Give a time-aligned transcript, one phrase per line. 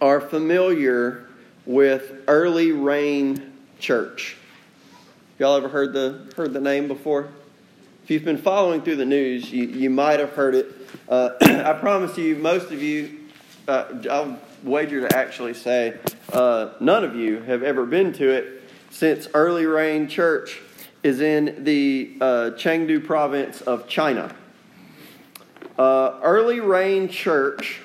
[0.00, 1.24] are familiar
[1.64, 4.36] with Early Rain Church.
[5.38, 7.28] Y'all ever heard the heard the name before?
[8.04, 10.72] If you've been following through the news, you, you might have heard it.
[11.08, 13.18] Uh, I promise you, most of you,
[13.66, 15.96] uh, I'll wager to actually say,
[16.32, 20.60] uh, none of you have ever been to it since Early Rain Church
[21.02, 22.24] is in the uh,
[22.56, 24.34] Chengdu province of China.
[25.78, 27.80] Uh, Early Rain Church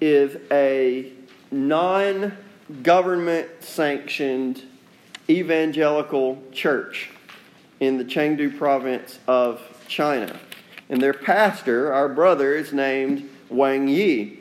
[0.00, 1.12] is a
[1.52, 2.36] non
[2.82, 4.62] government sanctioned
[5.28, 7.10] evangelical church
[7.78, 10.38] in the Chengdu province of China.
[10.88, 14.38] And their pastor, our brother, is named Wang Yi.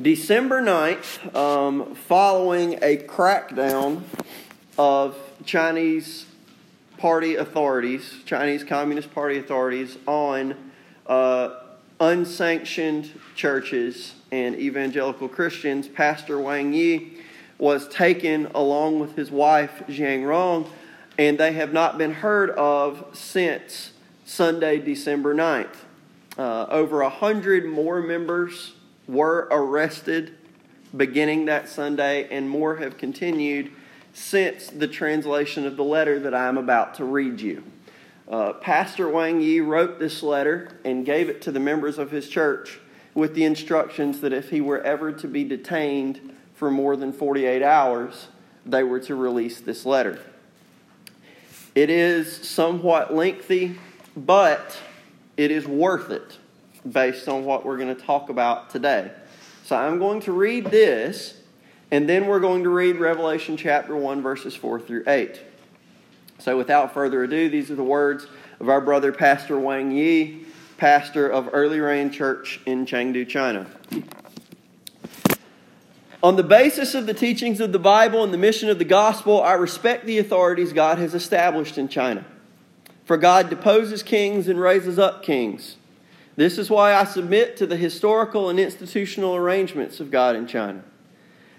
[0.00, 4.02] December 9th, um, following a crackdown
[4.76, 6.26] of Chinese
[6.98, 10.54] party authorities, Chinese Communist Party authorities, on
[11.06, 11.60] uh,
[11.98, 17.18] unsanctioned churches and evangelical Christians, Pastor Wang Yi
[17.58, 20.70] was taken along with his wife Jiang Rong,
[21.18, 23.92] and they have not been heard of since
[24.24, 25.76] Sunday, December 9th.
[26.36, 28.74] Uh, over a hundred more members
[29.08, 30.36] were arrested
[30.94, 33.70] beginning that Sunday, and more have continued
[34.12, 37.62] since the translation of the letter that I am about to read you.
[38.28, 42.28] Uh, Pastor Wang Yi wrote this letter and gave it to the members of his
[42.28, 42.80] church
[43.16, 47.62] with the instructions that if he were ever to be detained for more than 48
[47.62, 48.28] hours,
[48.66, 50.20] they were to release this letter.
[51.74, 53.78] It is somewhat lengthy,
[54.14, 54.78] but
[55.38, 56.38] it is worth it
[56.90, 59.10] based on what we're going to talk about today.
[59.64, 61.40] So I'm going to read this,
[61.90, 65.40] and then we're going to read Revelation chapter 1, verses 4 through 8.
[66.38, 68.26] So without further ado, these are the words
[68.60, 70.44] of our brother, Pastor Wang Yi,
[70.76, 73.66] pastor of Early Rain Church in Chengdu, China.
[76.22, 79.42] On the basis of the teachings of the Bible and the mission of the gospel,
[79.42, 82.24] I respect the authorities God has established in China.
[83.04, 85.76] For God deposes kings and raises up kings.
[86.34, 90.82] This is why I submit to the historical and institutional arrangements of God in China.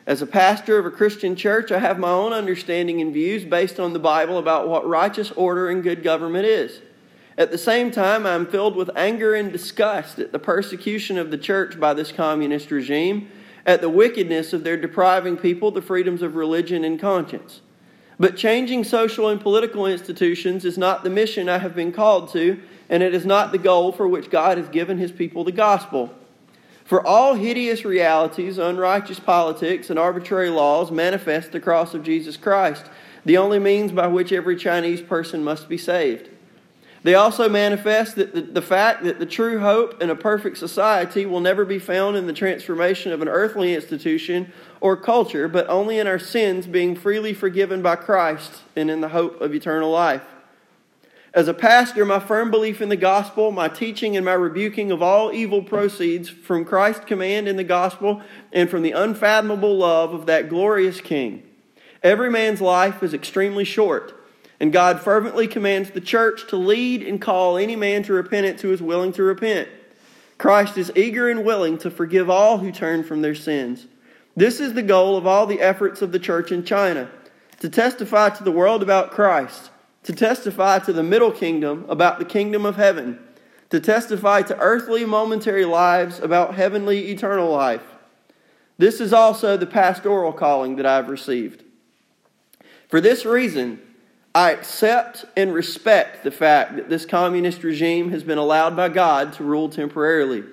[0.05, 3.79] As a pastor of a Christian church, I have my own understanding and views based
[3.79, 6.81] on the Bible about what righteous order and good government is.
[7.37, 11.29] At the same time, I am filled with anger and disgust at the persecution of
[11.29, 13.29] the church by this communist regime,
[13.63, 17.61] at the wickedness of their depriving people the freedoms of religion and conscience.
[18.19, 22.59] But changing social and political institutions is not the mission I have been called to,
[22.89, 26.11] and it is not the goal for which God has given his people the gospel.
[26.85, 32.85] For all hideous realities, unrighteous politics, and arbitrary laws manifest the cross of Jesus Christ,
[33.25, 36.29] the only means by which every Chinese person must be saved.
[37.07, 41.25] They also manifest that the, the, fact that the true hope in a perfect society
[41.25, 44.51] will never be found in the transformation of an earthly institution
[44.81, 49.07] or culture, but only in our sins being freely forgiven by Christ and in the
[49.07, 50.23] hope of eternal life.
[51.33, 55.01] As a pastor, my firm belief in the gospel, my teaching, and my rebuking of
[55.01, 60.25] all evil proceeds from Christ's command in the gospel and from the unfathomable love of
[60.25, 61.43] that glorious King.
[62.03, 64.13] Every man's life is extremely short,
[64.59, 68.71] and God fervently commands the church to lead and call any man to repentance who
[68.71, 69.69] is willing to repent.
[70.37, 73.87] Christ is eager and willing to forgive all who turn from their sins.
[74.35, 77.09] This is the goal of all the efforts of the church in China
[77.59, 79.71] to testify to the world about Christ
[80.07, 83.19] to testify to the middle kingdom about the kingdom of heaven,
[83.69, 87.83] to testify to earthly momentary lives about heavenly eternal life.
[88.77, 91.61] This is also the pastoral calling that I've received.
[92.87, 93.81] For this reason,
[94.37, 99.33] I accept and respect the fact that this communist regime has been allowed by God
[99.33, 100.43] to rule temporarily.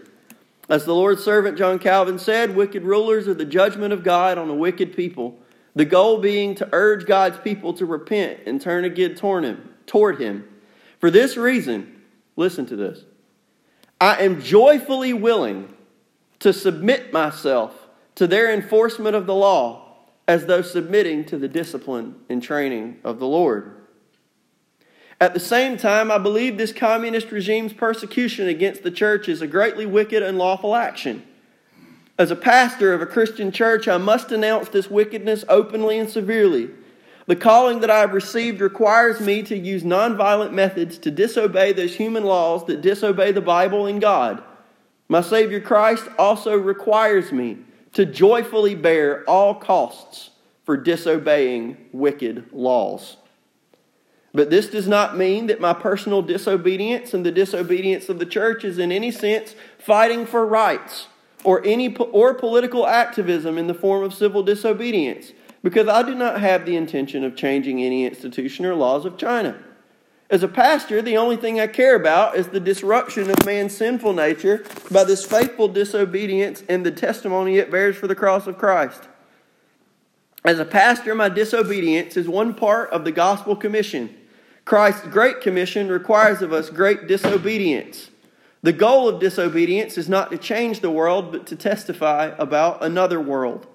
[0.70, 4.48] As the Lord's servant John Calvin said, wicked rulers are the judgment of God on
[4.48, 5.38] a wicked people.
[5.74, 10.18] The goal being to urge God's people to repent and turn again toward him, toward
[10.18, 10.48] him.
[10.98, 12.00] For this reason,
[12.36, 13.04] listen to this.
[14.00, 15.68] I am joyfully willing
[16.38, 19.83] to submit myself to their enforcement of the law
[20.26, 23.74] as though submitting to the discipline and training of the Lord.
[25.20, 29.46] At the same time, I believe this communist regime's persecution against the church is a
[29.46, 31.22] greatly wicked and lawful action.
[32.18, 36.70] As a pastor of a Christian church, I must denounce this wickedness openly and severely.
[37.26, 41.96] The calling that I have received requires me to use nonviolent methods to disobey those
[41.96, 44.42] human laws that disobey the Bible and God.
[45.08, 47.58] My Savior Christ also requires me
[47.94, 50.30] to joyfully bear all costs
[50.64, 53.16] for disobeying wicked laws.
[54.32, 58.64] But this does not mean that my personal disobedience and the disobedience of the church
[58.64, 61.06] is in any sense fighting for rights
[61.44, 65.32] or any or political activism in the form of civil disobedience
[65.62, 69.56] because I do not have the intention of changing any institution or laws of China.
[70.30, 74.14] As a pastor, the only thing I care about is the disruption of man's sinful
[74.14, 79.08] nature by this faithful disobedience and the testimony it bears for the cross of Christ.
[80.44, 84.14] As a pastor, my disobedience is one part of the gospel commission.
[84.64, 88.10] Christ's great commission requires of us great disobedience.
[88.62, 93.20] The goal of disobedience is not to change the world, but to testify about another
[93.20, 93.66] world.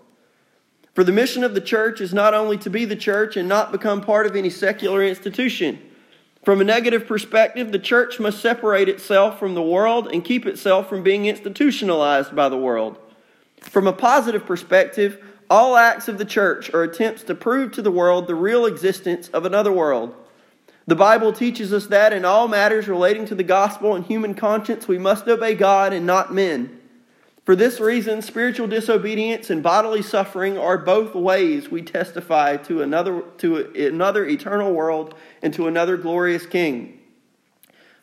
[0.96, 3.72] For the mission of the church is not only to be the church and not
[3.72, 5.80] become part of any secular institution.
[6.44, 10.88] From a negative perspective, the church must separate itself from the world and keep itself
[10.88, 12.98] from being institutionalized by the world.
[13.60, 17.92] From a positive perspective, all acts of the church are attempts to prove to the
[17.92, 20.16] world the real existence of another world.
[20.88, 24.88] The Bible teaches us that in all matters relating to the gospel and human conscience,
[24.88, 26.79] we must obey God and not men.
[27.50, 33.24] For this reason, spiritual disobedience and bodily suffering are both ways we testify to another,
[33.40, 37.00] to another eternal world and to another glorious king.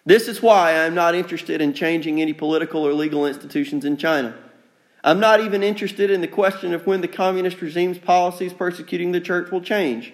[0.04, 3.96] This is why I am not interested in changing any political or legal institutions in
[3.96, 4.37] China.
[5.04, 9.20] I'm not even interested in the question of when the communist regime's policies persecuting the
[9.20, 10.12] church will change.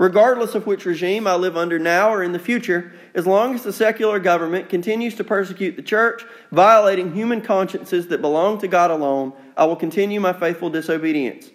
[0.00, 3.64] Regardless of which regime I live under now or in the future, as long as
[3.64, 8.90] the secular government continues to persecute the church, violating human consciences that belong to God
[8.90, 11.50] alone, I will continue my faithful disobedience.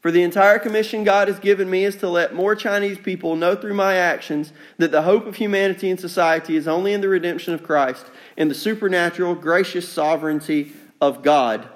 [0.00, 3.54] For the entire commission God has given me is to let more Chinese people know
[3.54, 7.54] through my actions that the hope of humanity and society is only in the redemption
[7.54, 8.06] of Christ
[8.36, 11.68] and the supernatural, gracious sovereignty of God.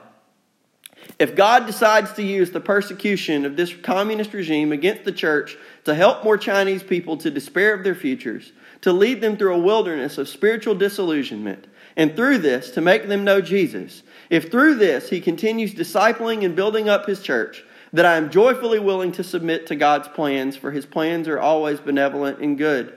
[1.18, 5.94] If God decides to use the persecution of this communist regime against the church to
[5.94, 10.18] help more Chinese people to despair of their futures, to lead them through a wilderness
[10.18, 11.66] of spiritual disillusionment,
[11.96, 16.54] and through this to make them know Jesus, if through this he continues discipling and
[16.54, 20.70] building up his church, that I am joyfully willing to submit to God's plans, for
[20.70, 22.96] his plans are always benevolent and good.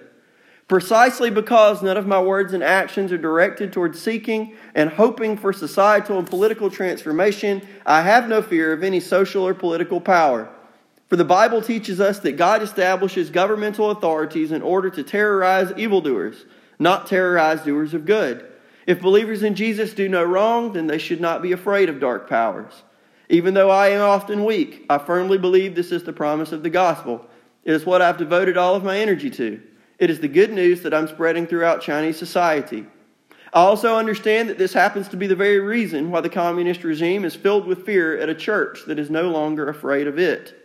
[0.68, 5.52] Precisely because none of my words and actions are directed towards seeking and hoping for
[5.52, 10.50] societal and political transformation, I have no fear of any social or political power.
[11.13, 16.45] For the Bible teaches us that God establishes governmental authorities in order to terrorize evildoers,
[16.80, 18.44] not terrorize doers of good.
[18.88, 22.27] If believers in Jesus do no wrong, then they should not be afraid of dark
[22.27, 22.81] powers.
[23.30, 26.71] Even though I am often weak, I firmly believe this is the promise of the
[26.71, 27.24] gospel.
[27.63, 29.62] It is what I've devoted all of my energy to.
[30.00, 32.88] It is the good news that I'm spreading throughout Chinese society.
[33.54, 37.24] I also understand that this happens to be the very reason why the communist regime
[37.24, 40.62] is filled with fear at a church that is no longer afraid of it.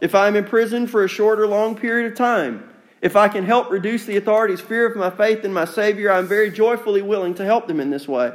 [0.00, 2.68] If I am imprisoned for a short or long period of time,
[3.00, 6.18] if I can help reduce the authorities' fear of my faith in my Savior, I
[6.18, 8.32] am very joyfully willing to help them in this way.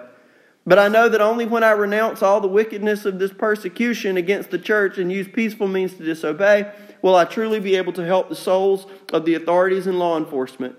[0.66, 4.52] But I know that only when I renounce all the wickedness of this persecution against
[4.52, 6.72] the church and use peaceful means to disobey,
[7.02, 10.76] will I truly be able to help the souls of the authorities and law enforcement.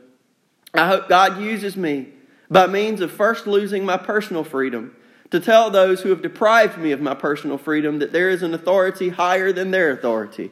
[0.73, 2.11] I hope God uses me
[2.49, 4.94] by means of first losing my personal freedom
[5.31, 8.55] to tell those who have deprived me of my personal freedom that there is an
[8.55, 10.50] authority higher than their authority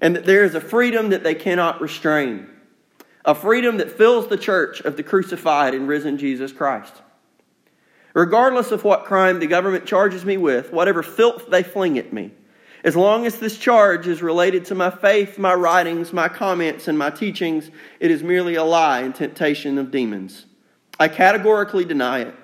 [0.00, 2.48] and that there is a freedom that they cannot restrain,
[3.24, 6.94] a freedom that fills the church of the crucified and risen Jesus Christ.
[8.14, 12.32] Regardless of what crime the government charges me with, whatever filth they fling at me,
[12.82, 16.98] as long as this charge is related to my faith, my writings, my comments, and
[16.98, 17.70] my teachings,
[18.00, 20.46] it is merely a lie and temptation of demons.
[20.98, 22.34] I categorically deny it.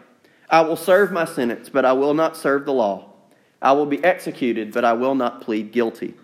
[0.49, 3.13] I will serve my sentence, but I will not serve the law.
[3.61, 6.15] I will be executed, but I will not plead guilty.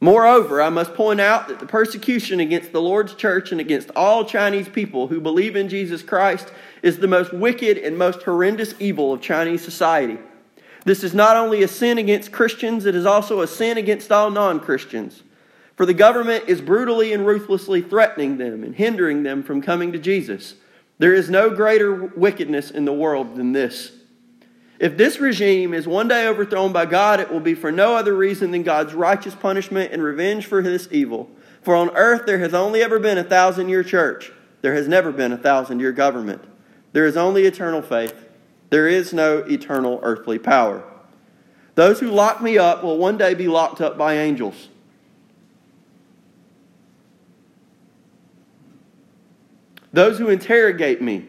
[0.00, 4.24] Moreover, I must point out that the persecution against the Lord's church and against all
[4.24, 9.12] Chinese people who believe in Jesus Christ is the most wicked and most horrendous evil
[9.12, 10.18] of Chinese society.
[10.84, 14.30] This is not only a sin against Christians, it is also a sin against all
[14.30, 15.22] non Christians.
[15.76, 19.98] For the government is brutally and ruthlessly threatening them and hindering them from coming to
[19.98, 20.54] Jesus.
[20.98, 23.92] There is no greater wickedness in the world than this.
[24.80, 28.14] If this regime is one day overthrown by God, it will be for no other
[28.14, 31.30] reason than God's righteous punishment and revenge for this evil.
[31.62, 35.12] For on earth there has only ever been a thousand year church, there has never
[35.12, 36.42] been a thousand year government.
[36.92, 38.28] There is only eternal faith,
[38.70, 40.82] there is no eternal earthly power.
[41.76, 44.68] Those who lock me up will one day be locked up by angels.
[49.92, 51.28] Those who interrogate me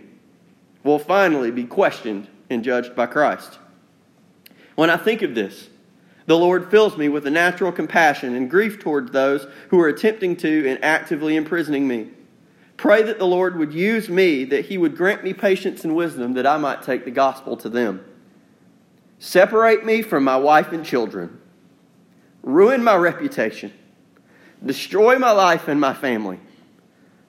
[0.83, 3.59] will finally be questioned and judged by Christ.
[4.75, 5.69] When I think of this,
[6.25, 10.35] the Lord fills me with a natural compassion and grief towards those who are attempting
[10.37, 12.09] to and actively imprisoning me.
[12.77, 16.33] Pray that the Lord would use me, that He would grant me patience and wisdom
[16.33, 18.03] that I might take the gospel to them.
[19.19, 21.39] separate me from my wife and children,
[22.43, 23.71] ruin my reputation,
[24.63, 26.39] destroy my life and my family.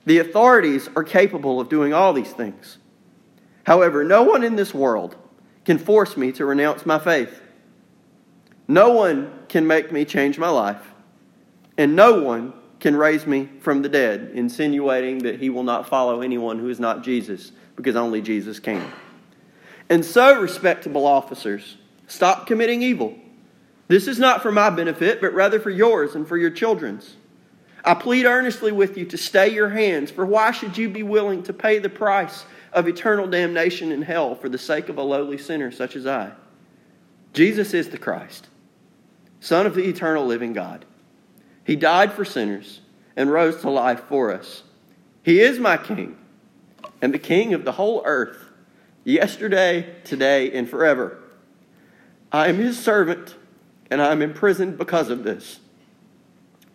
[0.05, 2.79] The authorities are capable of doing all these things.
[3.67, 5.17] However, no one in this world
[5.65, 7.43] can force me to renounce my faith.
[8.69, 10.95] No one can make me change my life,
[11.77, 16.21] and no one can raise me from the dead, insinuating that he will not follow
[16.21, 18.89] anyone who is not Jesus, because only Jesus can.
[19.91, 23.17] And so, respectable officers, stop committing evil.
[23.89, 27.17] This is not for my benefit, but rather for yours and for your children's.
[27.85, 31.43] I plead earnestly with you to stay your hands, for why should you be willing
[31.45, 32.45] to pay the price
[32.77, 36.31] of eternal damnation in hell for the sake of a lowly sinner such as I?
[37.33, 38.49] Jesus is the Christ,
[39.41, 40.85] Son of the eternal living God.
[41.65, 42.81] He died for sinners
[43.17, 44.63] and rose to life for us.
[45.25, 46.17] He is my King
[47.01, 48.39] and the King of the whole earth,
[49.05, 51.19] yesterday, today, and forever.
[52.31, 53.37] I am his servant,
[53.91, 55.61] and I am imprisoned because of this.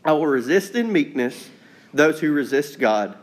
[0.04, 1.50] I will resist in meekness
[1.94, 3.16] those who resist God,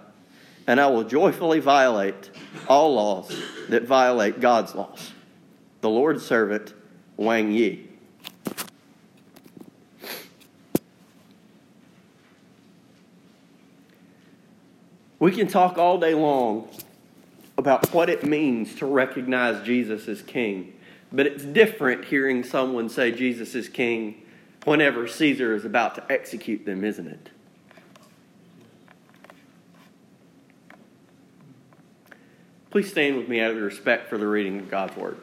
[0.67, 2.31] and I will joyfully violate
[2.67, 3.35] all laws
[3.69, 5.13] that violate God's laws.
[5.81, 6.75] The Lord's servant,
[7.17, 7.89] Wang Yi.
[15.21, 16.69] We can talk all day long
[17.57, 20.73] about what it means to recognize Jesus as King,
[21.13, 24.23] but it's different hearing someone say Jesus is King
[24.65, 27.31] whenever Caesar is about to execute them, isn't it?
[32.71, 35.17] Please stand with me out of respect for the reading of God's Word.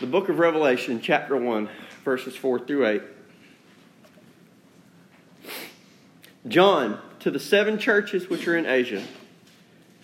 [0.00, 1.68] The book of Revelation, chapter 1,
[2.04, 3.02] verses 4 through 8.
[6.48, 9.04] John, to the seven churches which are in Asia.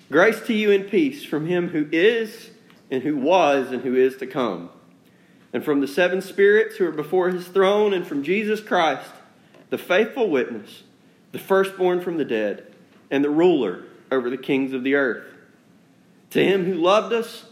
[0.08, 2.50] Grace to you and peace from him who is,
[2.92, 4.70] and who was, and who is to come,
[5.52, 9.10] and from the seven spirits who are before his throne, and from Jesus Christ,
[9.74, 10.84] the faithful witness,
[11.32, 12.64] the firstborn from the dead,
[13.10, 15.26] and the ruler over the kings of the earth.
[16.30, 17.46] To him who loved us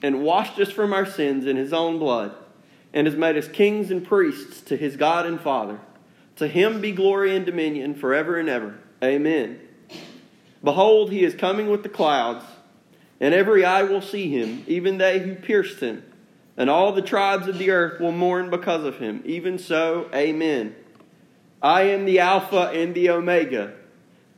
[0.00, 2.32] and washed us from our sins in his own blood,
[2.92, 5.80] and has made us kings and priests to his God and Father.
[6.36, 8.78] To him be glory and dominion forever and ever.
[9.02, 9.58] Amen.
[10.62, 12.44] Behold, he is coming with the clouds,
[13.18, 16.04] and every eye will see him, even they who pierced him,
[16.56, 19.24] and all the tribes of the earth will mourn because of him.
[19.26, 20.76] Even so, amen.
[21.64, 23.72] I am the Alpha and the Omega,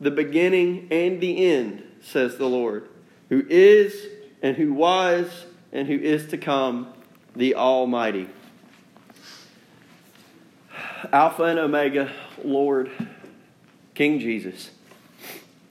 [0.01, 2.89] the beginning and the end, says the Lord,
[3.31, 4.07] who is
[4.43, 6.87] and who was and who is to come,
[7.35, 8.29] the Almighty.
[11.13, 12.13] Alpha and Omega,
[12.45, 12.93] Lord,
[13.97, 14.71] King Jesus.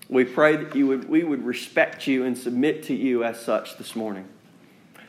[0.10, 3.78] We pray that you would, we would respect you and submit to you as such
[3.78, 4.28] this morning.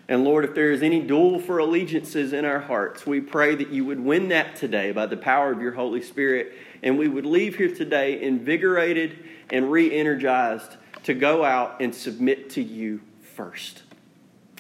[0.09, 3.71] And Lord, if there is any duel for allegiances in our hearts, we pray that
[3.71, 7.27] you would win that today by the power of your Holy Spirit, and we would
[7.27, 9.19] leave here today invigorated
[9.51, 13.83] and re energized to go out and submit to you first.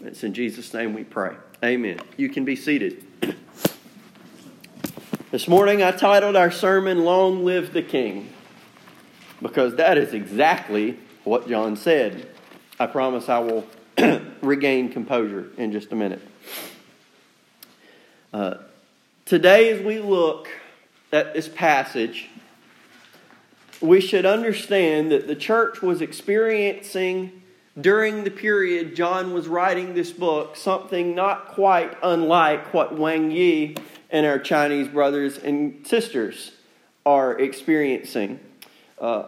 [0.03, 1.37] It's in Jesus' name we pray.
[1.65, 2.01] Amen.
[2.17, 3.05] You can be seated.
[5.31, 8.33] This morning I titled our sermon, Long Live the King
[9.41, 12.29] because that is exactly what John said.
[12.79, 13.67] I promise I will
[14.43, 16.23] regain composure in just a minute.
[18.33, 18.55] Uh,
[19.25, 20.49] today, as we look
[21.13, 22.29] at this passage,
[23.81, 27.43] we should understand that the church was experiencing
[27.81, 33.77] during the period John was writing this book something not quite unlike what Wang Yi
[34.11, 36.53] and our Chinese brothers and sisters
[37.05, 38.41] are experiencing.
[38.99, 39.25] Uh,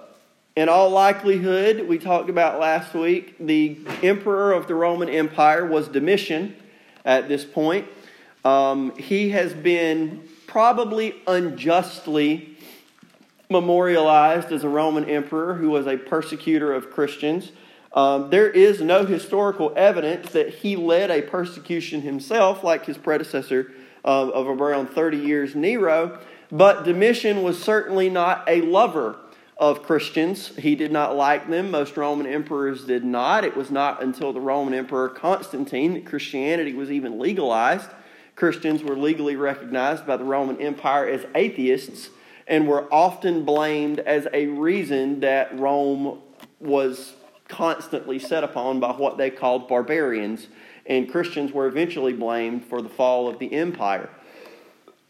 [0.58, 5.86] in all likelihood, we talked about last week, the emperor of the Roman Empire was
[5.86, 6.56] Domitian
[7.04, 7.86] at this point.
[8.44, 12.56] Um, he has been probably unjustly
[13.48, 17.52] memorialized as a Roman emperor who was a persecutor of Christians.
[17.92, 23.70] Um, there is no historical evidence that he led a persecution himself, like his predecessor
[24.04, 26.18] uh, of around 30 years, Nero.
[26.50, 29.20] But Domitian was certainly not a lover
[29.58, 30.56] of Christians.
[30.56, 31.70] He did not like them.
[31.70, 33.44] Most Roman emperors did not.
[33.44, 37.90] It was not until the Roman Emperor Constantine that Christianity was even legalized.
[38.36, 42.10] Christians were legally recognized by the Roman Empire as atheists
[42.46, 46.20] and were often blamed as a reason that Rome
[46.60, 47.14] was
[47.48, 50.46] constantly set upon by what they called barbarians.
[50.86, 54.08] And Christians were eventually blamed for the fall of the empire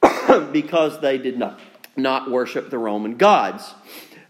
[0.53, 1.61] because they did not,
[1.97, 3.75] not worship the Roman gods.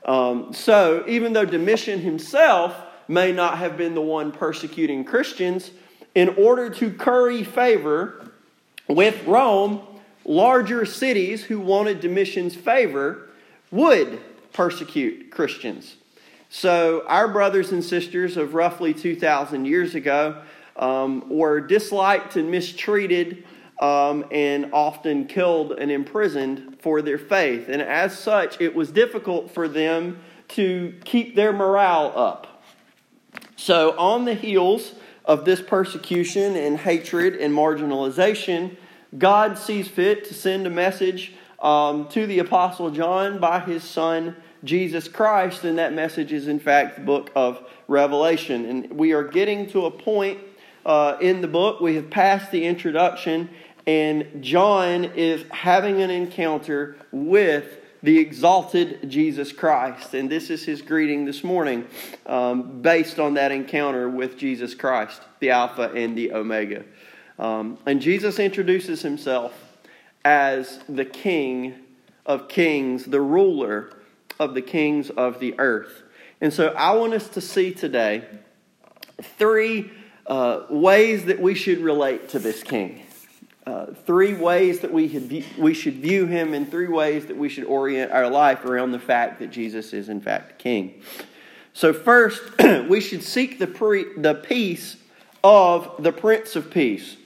[0.05, 2.75] Um, so, even though Domitian himself
[3.09, 5.71] may not have been the one persecuting Christians,
[6.15, 8.31] in order to curry favor
[8.87, 9.83] with Rome,
[10.25, 13.29] larger cities who wanted Domitian's favor
[13.71, 14.21] would
[14.53, 15.97] persecute Christians.
[16.49, 20.43] So, our brothers and sisters of roughly 2,000 years ago
[20.77, 23.45] um, were disliked and mistreated
[23.81, 27.69] um, and often killed and imprisoned for their faith.
[27.69, 32.63] And as such, it was difficult for them to keep their morale up.
[33.57, 34.95] So, on the heels
[35.25, 38.77] of this persecution and hatred and marginalization,
[39.17, 44.37] God sees fit to send a message um, to the Apostle John by his son
[44.65, 48.65] Jesus Christ, and that message is in fact the book of Revelation.
[48.65, 50.39] And we are getting to a point
[50.85, 53.51] uh, in the book, we have passed the introduction,
[53.89, 60.13] and John is having an encounter with the exalted Jesus Christ.
[60.13, 61.87] And this is his greeting this morning
[62.27, 66.85] um, based on that encounter with Jesus Christ, the Alpha and the Omega.
[67.39, 69.55] Um, and Jesus introduces himself
[70.23, 71.75] as the King
[72.27, 73.91] of kings, the ruler
[74.39, 76.03] of the kings of the earth.
[76.43, 78.27] And so I want us to see today
[79.23, 79.91] three
[80.27, 83.07] uh, ways that we should relate to this king.
[83.69, 87.65] Uh, three ways that we, we should view him, and three ways that we should
[87.65, 91.03] orient our life around the fact that Jesus is, in fact, king.
[91.75, 92.43] So, first,
[92.89, 94.97] we should seek the, pre, the peace
[95.45, 97.19] of the Prince of Peace.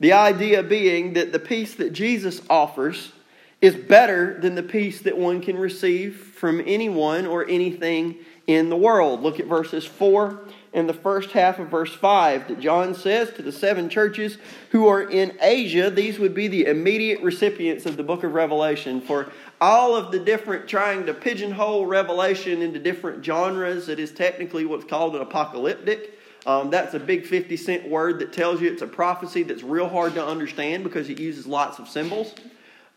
[0.00, 3.12] The idea being that the peace that Jesus offers
[3.60, 8.76] is better than the peace that one can receive from anyone or anything in the
[8.78, 9.20] world.
[9.20, 10.40] Look at verses 4
[10.72, 14.38] in the first half of verse 5 that John says to the seven churches
[14.70, 19.00] who are in Asia, these would be the immediate recipients of the book of Revelation.
[19.00, 24.64] For all of the different trying to pigeonhole Revelation into different genres, it is technically
[24.64, 26.18] what's called an apocalyptic.
[26.46, 29.88] Um, that's a big 50 cent word that tells you it's a prophecy that's real
[29.88, 32.34] hard to understand because it uses lots of symbols.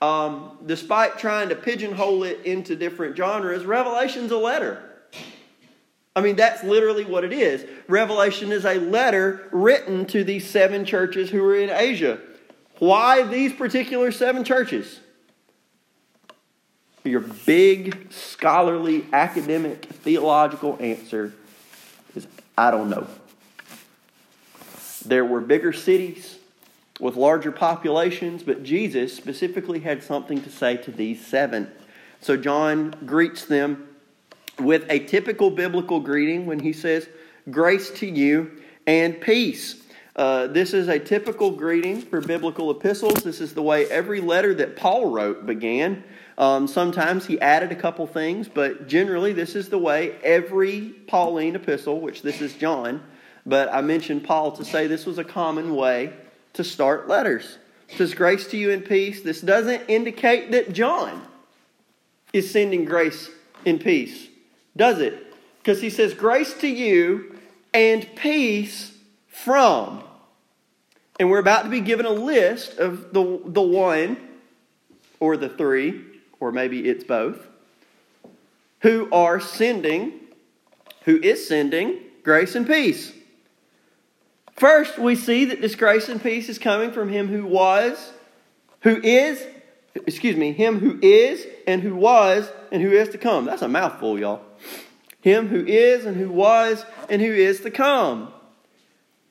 [0.02, 4.95] Um, despite trying to pigeonhole it into different genres, Revelation's a letter.
[6.16, 7.66] I mean, that's literally what it is.
[7.88, 12.20] Revelation is a letter written to these seven churches who are in Asia.
[12.80, 15.02] Why these particular seven churches?
[17.04, 21.34] Your big, scholarly, academic, theological answer
[22.16, 23.08] is I don't know.
[25.06, 26.40] There were bigger cities
[27.00, 31.70] with larger populations, but Jesus specifically had something to say to these seven.
[32.22, 33.85] So John greets them
[34.60, 37.08] with a typical biblical greeting when he says,
[37.50, 38.52] Grace to you
[38.88, 39.82] and peace.
[40.16, 43.24] Uh, this is a typical greeting for biblical epistles.
[43.24, 46.04] This is the way every letter that Paul wrote began.
[46.38, 51.56] Um, sometimes he added a couple things, but generally, this is the way every Pauline
[51.56, 53.04] epistle, which this is John,
[53.46, 56.14] but I mentioned Paul to say this was a common way
[56.54, 57.58] to start letters.
[57.90, 59.22] It says, Grace to you and peace.
[59.22, 61.22] This doesn't indicate that John
[62.34, 63.30] is sending grace
[63.66, 64.30] and peace
[64.76, 65.34] does it?
[65.60, 67.38] Because he says, Grace to you
[67.74, 68.94] and peace
[69.28, 70.04] from.
[71.20, 74.18] And we're about to be given a list of the, the one
[75.20, 76.04] or the three,
[76.40, 77.48] or maybe it's both,
[78.82, 80.14] who are sending,
[81.04, 83.14] who is sending grace and peace.
[84.56, 88.12] First, we see that this grace and peace is coming from him who was,
[88.82, 89.46] who is,
[90.06, 93.46] excuse me, him who is and who was and who is to come.
[93.46, 94.42] That's a mouthful, y'all.
[95.26, 98.32] Him who is and who was and who is to come.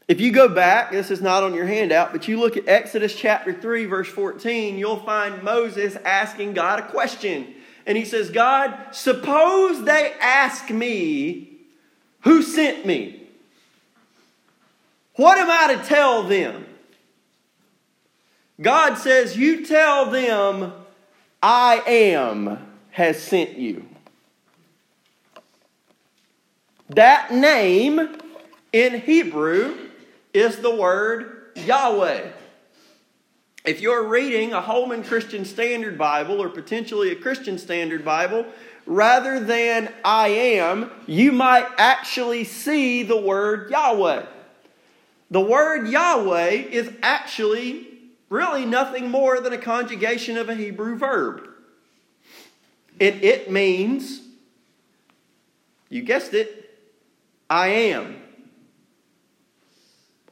[0.09, 3.14] If you go back, this is not on your handout, but you look at Exodus
[3.14, 7.54] chapter 3, verse 14, you'll find Moses asking God a question.
[7.87, 11.61] And he says, God, suppose they ask me,
[12.22, 13.28] who sent me?
[15.14, 16.66] What am I to tell them?
[18.61, 20.72] God says, You tell them,
[21.40, 22.59] I am
[22.90, 23.93] has sent you.
[26.90, 28.20] That name
[28.73, 29.77] in Hebrew
[30.35, 32.29] is the word Yahweh.
[33.64, 38.44] If you're reading a Holman Christian Standard Bible or potentially a Christian Standard Bible,
[38.85, 44.27] rather than I am, you might actually see the word Yahweh.
[45.31, 47.87] The word Yahweh is actually
[48.29, 51.49] really nothing more than a conjugation of a Hebrew verb.
[53.01, 54.20] And it means,
[55.88, 56.63] you guessed it,
[57.48, 58.16] I am.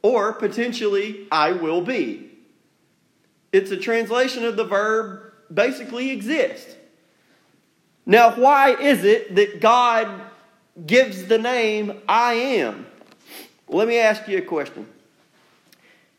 [0.01, 2.29] Or potentially, I will be.
[3.51, 6.75] It's a translation of the verb basically exist.
[8.05, 10.09] Now, why is it that God
[10.85, 12.87] gives the name I am?
[13.67, 14.87] Let me ask you a question.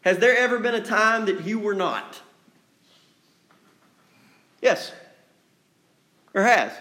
[0.00, 2.20] Has there ever been a time that you were not?
[4.62, 4.92] Yes.
[6.32, 6.72] Or has?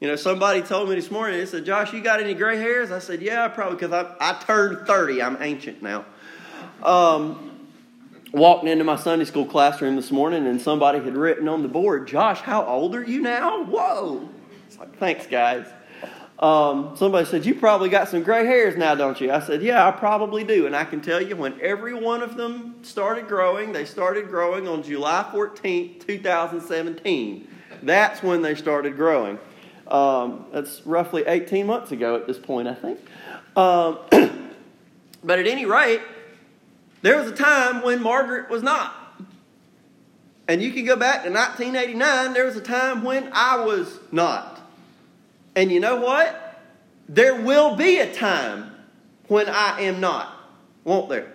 [0.00, 2.90] You know, somebody told me this morning, they said, Josh, you got any gray hairs?
[2.90, 5.22] I said, yeah, probably because I, I turned 30.
[5.22, 6.06] I'm ancient now.
[6.82, 7.68] Um,
[8.32, 12.08] walked into my Sunday school classroom this morning and somebody had written on the board,
[12.08, 13.64] Josh, how old are you now?
[13.64, 14.26] Whoa.
[14.66, 15.66] It's like, thanks, guys.
[16.38, 19.30] Um, somebody said, You probably got some gray hairs now, don't you?
[19.30, 20.64] I said, Yeah, I probably do.
[20.64, 24.66] And I can tell you, when every one of them started growing, they started growing
[24.66, 27.46] on July 14th, 2017.
[27.82, 29.38] That's when they started growing.
[29.90, 33.00] Um, that's roughly 18 months ago at this point, I think.
[33.56, 33.98] Um,
[35.24, 36.00] but at any rate,
[37.02, 38.94] there was a time when Margaret was not.
[40.46, 44.60] And you can go back to 1989, there was a time when I was not.
[45.54, 46.60] And you know what?
[47.08, 48.72] There will be a time
[49.28, 50.32] when I am not,
[50.84, 51.32] won't there?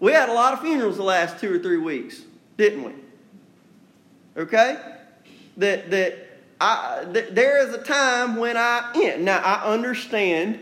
[0.00, 2.22] We had a lot of funerals the last two or three weeks,
[2.56, 2.92] didn't we?
[4.36, 4.78] Okay?
[5.58, 6.29] That, that,
[6.60, 9.24] I, that there is a time when I end.
[9.24, 10.58] Now, I understand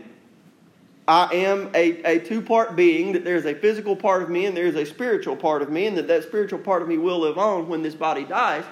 [1.09, 4.57] I am a, a two part being, that there's a physical part of me and
[4.57, 7.39] there's a spiritual part of me, and that that spiritual part of me will live
[7.39, 8.65] on when this body dies.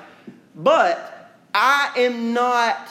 [0.54, 2.88] But I am not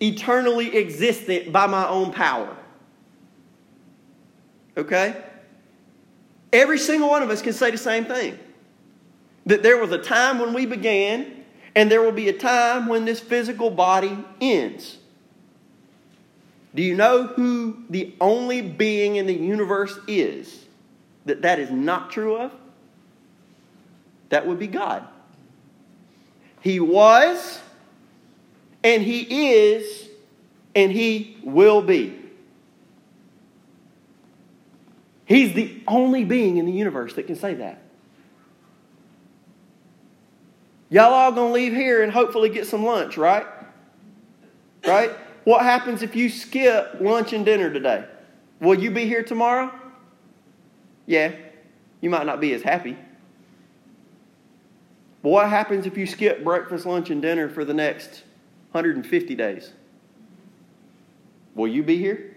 [0.00, 2.56] eternally existent by my own power.
[4.76, 5.22] Okay?
[6.52, 8.38] Every single one of us can say the same thing.
[9.46, 11.37] That there was a time when we began,
[11.74, 14.98] and there will be a time when this physical body ends.
[16.74, 20.66] Do you know who the only being in the universe is
[21.24, 22.52] that that is not true of?
[24.28, 25.06] That would be God.
[26.60, 27.60] He was,
[28.84, 30.08] and He is,
[30.74, 32.16] and He will be.
[35.24, 37.82] He's the only being in the universe that can say that.
[40.90, 43.46] Y'all all gonna leave here and hopefully get some lunch, right?
[44.86, 45.10] Right?
[45.44, 48.04] What happens if you skip lunch and dinner today?
[48.60, 49.72] Will you be here tomorrow?
[51.06, 51.32] Yeah.
[52.00, 52.96] You might not be as happy.
[55.22, 58.22] But what happens if you skip breakfast, lunch, and dinner for the next
[58.72, 59.72] 150 days?
[61.54, 62.36] Will you be here?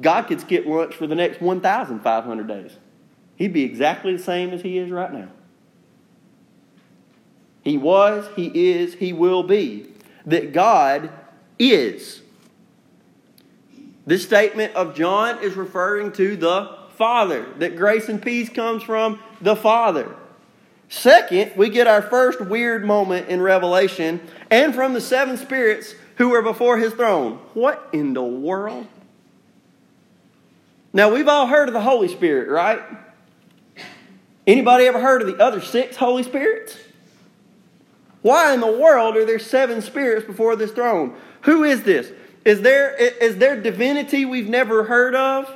[0.00, 2.72] God could skip lunch for the next 1,500 days.
[3.40, 5.28] He'd be exactly the same as he is right now.
[7.62, 9.86] He was, he is, he will be.
[10.26, 11.08] That God
[11.58, 12.20] is.
[14.04, 19.18] This statement of John is referring to the Father, that grace and peace comes from
[19.40, 20.14] the Father.
[20.90, 26.28] Second, we get our first weird moment in Revelation and from the seven spirits who
[26.28, 27.38] were before his throne.
[27.54, 28.86] What in the world?
[30.92, 32.82] Now, we've all heard of the Holy Spirit, right?
[34.50, 36.76] Anybody ever heard of the other six Holy Spirits?
[38.22, 41.14] Why in the world are there seven spirits before this throne?
[41.42, 42.10] Who is this?
[42.44, 45.48] Is there, is there divinity we've never heard of?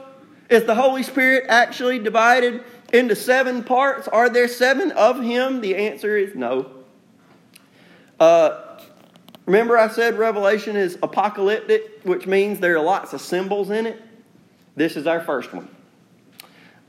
[0.49, 4.07] Is the Holy Spirit actually divided into seven parts?
[4.07, 5.61] Are there seven of Him?
[5.61, 6.71] The answer is no.
[8.21, 8.79] Uh,
[9.45, 14.01] remember, I said Revelation is apocalyptic, which means there are lots of symbols in it?
[14.77, 15.69] This is our first one.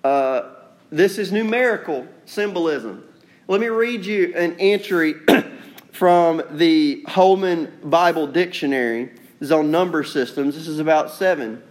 [0.04, 0.52] Uh,
[0.95, 3.03] this is numerical symbolism.
[3.49, 5.15] Let me read you an entry
[5.91, 9.12] from the Holman Bible Dictionary.
[9.39, 10.55] This is on number systems.
[10.55, 11.62] This is about seven.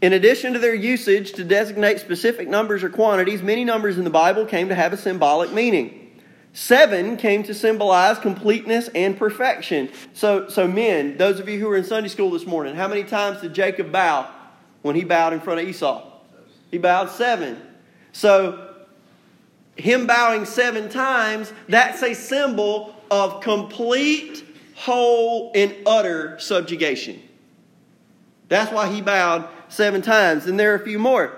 [0.00, 4.10] In addition to their usage to designate specific numbers or quantities, many numbers in the
[4.10, 6.18] Bible came to have a symbolic meaning.
[6.54, 9.90] Seven came to symbolize completeness and perfection.
[10.14, 13.04] So, so men, those of you who were in Sunday school this morning, how many
[13.04, 14.30] times did Jacob bow
[14.80, 16.12] when he bowed in front of Esau?
[16.70, 17.60] He bowed seven.
[18.14, 18.74] So
[19.76, 24.44] him bowing seven times, that's a symbol of complete,
[24.76, 27.20] whole, and utter subjugation.
[28.48, 30.46] That's why he bowed seven times.
[30.46, 31.36] And there are a few more.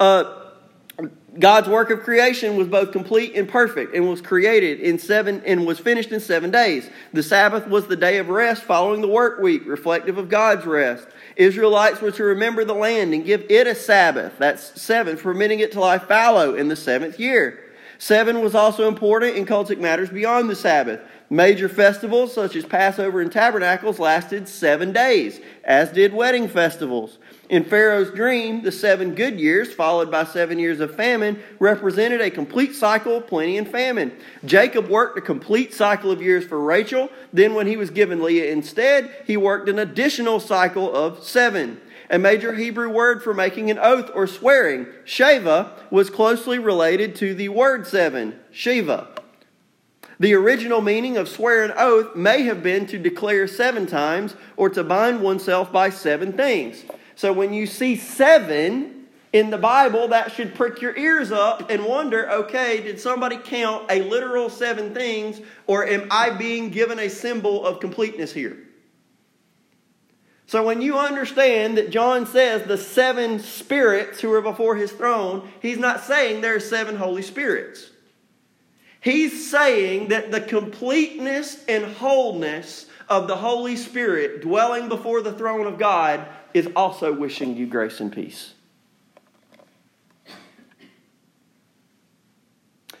[0.00, 0.37] Uh,
[1.38, 5.66] God's work of creation was both complete and perfect and was created in seven and
[5.66, 6.90] was finished in seven days.
[7.12, 11.06] The Sabbath was the day of rest following the work week, reflective of God's rest.
[11.36, 14.36] Israelites were to remember the land and give it a Sabbath.
[14.38, 17.60] That's seven, permitting it to lie fallow in the seventh year.
[17.98, 21.00] Seven was also important in cultic matters beyond the Sabbath.
[21.30, 27.18] Major festivals such as Passover and Tabernacles lasted seven days, as did wedding festivals.
[27.50, 32.30] In Pharaoh's dream, the seven good years, followed by seven years of famine, represented a
[32.30, 34.16] complete cycle of plenty and famine.
[34.46, 37.10] Jacob worked a complete cycle of years for Rachel.
[37.30, 41.78] Then, when he was given Leah instead, he worked an additional cycle of seven.
[42.10, 47.34] A major Hebrew word for making an oath or swearing, Sheva, was closely related to
[47.34, 49.08] the word seven, Shiva.
[50.20, 54.68] The original meaning of swear an oath may have been to declare seven times or
[54.70, 56.84] to bind oneself by seven things.
[57.14, 61.84] So when you see seven in the Bible, that should prick your ears up and
[61.84, 67.08] wonder okay, did somebody count a literal seven things, or am I being given a
[67.08, 68.58] symbol of completeness here?
[70.46, 75.46] So when you understand that John says the seven spirits who are before his throne,
[75.60, 77.90] he's not saying there are seven Holy Spirits.
[79.08, 85.66] He's saying that the completeness and wholeness of the Holy Spirit dwelling before the throne
[85.66, 88.52] of God is also wishing you grace and peace.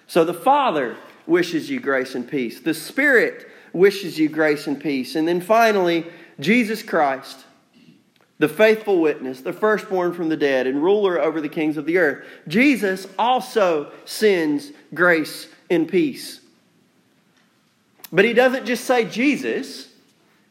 [0.06, 2.58] So the Father wishes you grace and peace.
[2.58, 5.14] The Spirit wishes you grace and peace.
[5.14, 6.06] And then finally,
[6.40, 7.44] Jesus Christ,
[8.38, 11.98] the faithful witness, the firstborn from the dead, and ruler over the kings of the
[11.98, 12.24] earth.
[12.48, 16.40] Jesus also sends grace and peace.
[18.12, 19.88] But he doesn't just say Jesus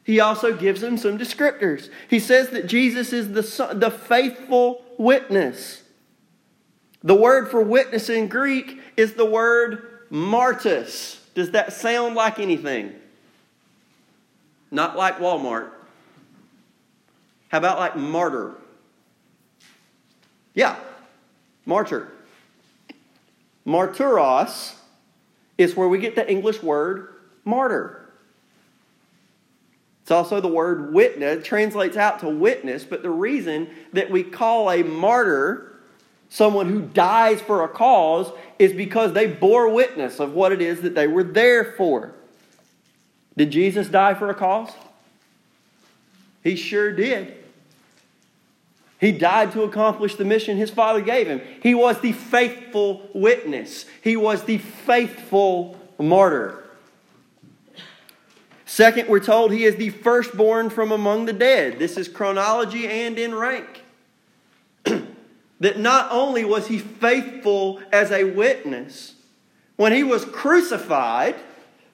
[0.08, 1.90] he also gives him some descriptors.
[2.08, 5.82] He says that Jesus is the, the faithful witness.
[7.02, 11.18] The word for witness in Greek is the word martus.
[11.34, 12.94] Does that sound like anything?
[14.70, 15.68] Not like Walmart.
[17.48, 18.54] How about like martyr?
[20.54, 20.76] Yeah,
[21.66, 22.10] martyr.
[23.66, 24.74] Martyros
[25.58, 28.08] is where we get the English word martyr.
[30.02, 34.22] It's also the word witness, it translates out to witness, but the reason that we
[34.22, 35.68] call a martyr
[36.30, 40.82] someone who dies for a cause is because they bore witness of what it is
[40.82, 42.12] that they were there for.
[43.36, 44.70] Did Jesus die for a cause?
[46.42, 47.37] He sure did.
[49.00, 51.40] He died to accomplish the mission his father gave him.
[51.62, 56.64] He was the faithful witness, he was the faithful martyr.
[58.66, 61.78] Second, we're told he is the firstborn from among the dead.
[61.78, 63.82] This is chronology and in rank.
[64.84, 69.14] that not only was he faithful as a witness,
[69.76, 71.36] when he was crucified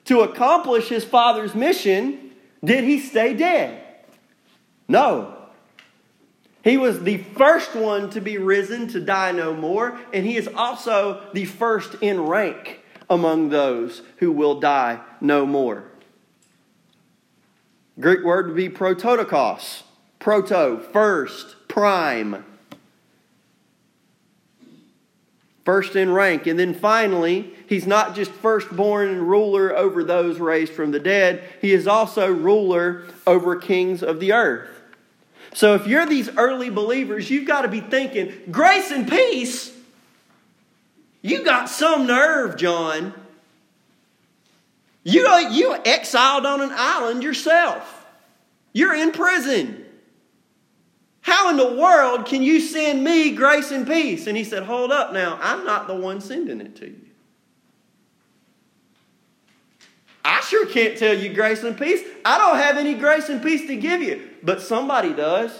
[0.05, 2.31] to accomplish his father's mission,
[2.63, 3.83] did he stay dead?
[4.87, 5.34] No.
[6.65, 10.47] He was the first one to be risen to die no more, and he is
[10.47, 15.83] also the first in rank among those who will die no more.
[17.99, 19.83] Greek word would be prototokos.
[20.17, 22.43] Proto, first, prime.
[25.65, 26.47] First in rank.
[26.47, 31.43] And then finally, he's not just firstborn and ruler over those raised from the dead,
[31.61, 34.74] he is also ruler over kings of the earth.
[35.55, 39.73] So if you're these early believers, you've got to be thinking, grace and peace.
[41.21, 43.13] You got some nerve, John.
[45.05, 48.05] You, you exiled on an island yourself.
[48.73, 49.85] You're in prison.
[51.21, 54.27] How in the world can you send me grace and peace?
[54.27, 55.39] And he said, Hold up now.
[55.41, 57.05] I'm not the one sending it to you.
[60.25, 62.01] I sure can't tell you grace and peace.
[62.25, 65.51] I don't have any grace and peace to give you, but somebody does.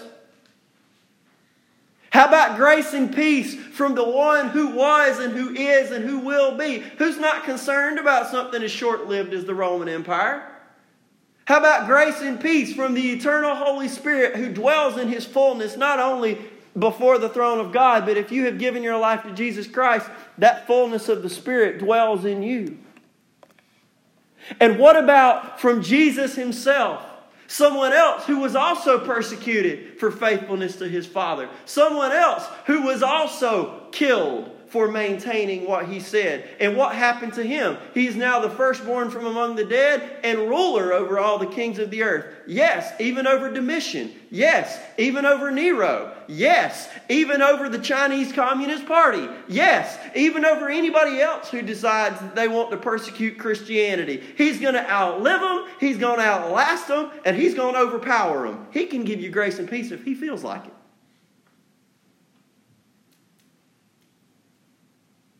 [2.10, 6.20] How about grace and peace from the one who was and who is and who
[6.20, 10.50] will be, who's not concerned about something as short lived as the Roman Empire?
[11.44, 15.76] How about grace and peace from the eternal Holy Spirit who dwells in his fullness,
[15.76, 16.38] not only
[16.78, 20.08] before the throne of God, but if you have given your life to Jesus Christ,
[20.38, 22.78] that fullness of the Spirit dwells in you.
[24.60, 27.04] And what about from Jesus himself?
[27.48, 31.48] Someone else who was also persecuted for faithfulness to his father.
[31.64, 36.48] Someone else who was also killed for maintaining what he said.
[36.58, 37.76] And what happened to him?
[37.94, 41.90] He's now the firstborn from among the dead and ruler over all the kings of
[41.90, 42.34] the earth.
[42.46, 44.12] Yes, even over Domitian.
[44.30, 46.16] Yes, even over Nero.
[46.28, 49.28] Yes, even over the Chinese Communist Party.
[49.48, 54.22] Yes, even over anybody else who decides that they want to persecute Christianity.
[54.36, 58.48] He's going to outlive them, he's going to outlast them, and he's going to overpower
[58.48, 58.66] them.
[58.72, 60.72] He can give you grace and peace if he feels like it.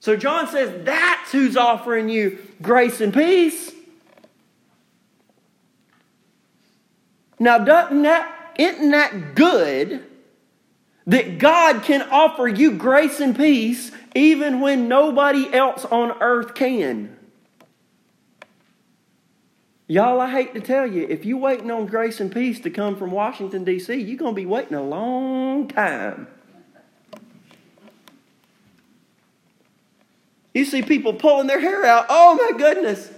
[0.06, 3.72] So John says that's who's offering you grace and peace.
[7.40, 10.04] Now, doesn't that, isn't that good
[11.08, 17.18] that God can offer you grace and peace even when nobody else on earth can?
[19.88, 22.94] Y'all, I hate to tell you, if you're waiting on grace and peace to come
[22.94, 26.28] from Washington, D.C., you're going to be waiting a long time.
[30.56, 32.06] You see people pulling their hair out.
[32.08, 33.10] Oh my goodness.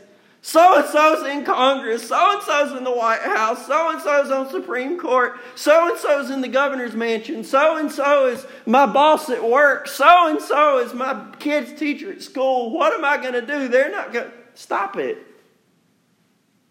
[0.43, 2.09] So and so's in Congress.
[2.09, 3.67] So and so's in the White House.
[3.67, 5.39] So and so's on Supreme Court.
[5.55, 7.45] So and so's in the governor's mansion.
[7.45, 9.87] So and so is my boss at work.
[9.87, 12.71] So and so is my kid's teacher at school.
[12.73, 13.69] What am I going to do?
[13.69, 14.33] They're not going to.
[14.59, 15.19] Stop it.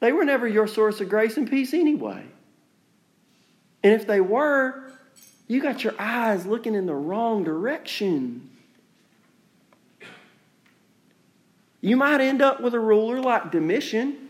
[0.01, 2.25] They were never your source of grace and peace anyway.
[3.81, 4.91] And if they were,
[5.47, 8.49] you got your eyes looking in the wrong direction.
[11.87, 14.27] You might end up with a ruler like Domitian.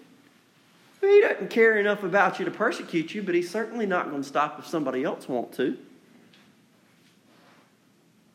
[1.01, 4.27] He doesn't care enough about you to persecute you, but he's certainly not going to
[4.27, 5.75] stop if somebody else wants to.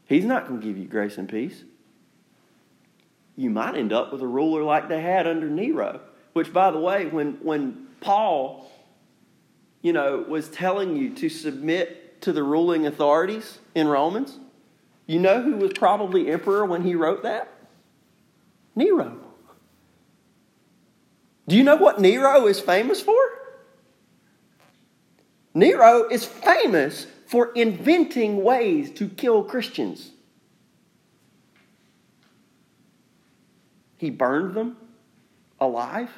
[0.06, 1.62] He's not going to give you grace and peace.
[3.36, 6.00] You might end up with a ruler like they had under Nero,
[6.32, 8.72] which, by the way, when, when Paul,
[9.82, 14.40] you know, was telling you to submit to the ruling authorities in Romans,
[15.06, 17.51] you know who was probably emperor when he wrote that?
[18.74, 19.18] Nero.
[21.48, 23.20] Do you know what Nero is famous for?
[25.54, 30.12] Nero is famous for inventing ways to kill Christians.
[33.98, 34.76] He burned them
[35.60, 36.10] alive.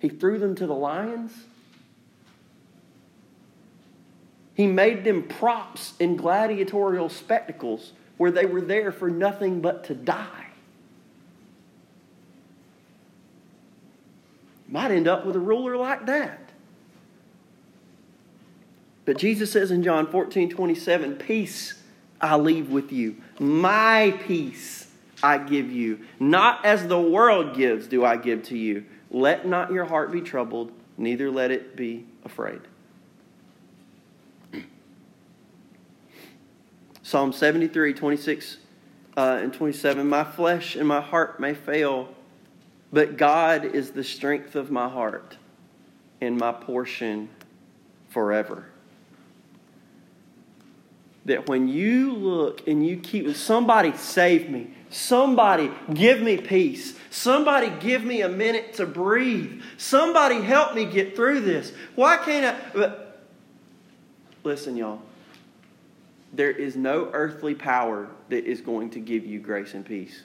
[0.00, 1.32] He threw them to the lions.
[4.54, 9.94] He made them props in gladiatorial spectacles where they were there for nothing but to
[9.94, 10.47] die.
[14.68, 16.50] Might end up with a ruler like that.
[19.04, 21.82] But Jesus says in John 14 27, Peace
[22.20, 24.90] I leave with you, my peace
[25.22, 26.00] I give you.
[26.20, 28.84] Not as the world gives, do I give to you.
[29.10, 32.60] Let not your heart be troubled, neither let it be afraid.
[37.02, 38.58] Psalm 73, 26
[39.16, 42.14] uh, and 27 My flesh and my heart may fail
[42.92, 45.36] but God is the strength of my heart
[46.20, 47.28] and my portion
[48.08, 48.66] forever.
[51.26, 57.70] That when you look and you keep, somebody save me, somebody give me peace, somebody
[57.80, 61.72] give me a minute to breathe, somebody help me get through this.
[61.94, 62.94] Why can't I?
[64.42, 65.02] Listen, y'all,
[66.32, 70.22] there is no earthly power that is going to give you grace and peace.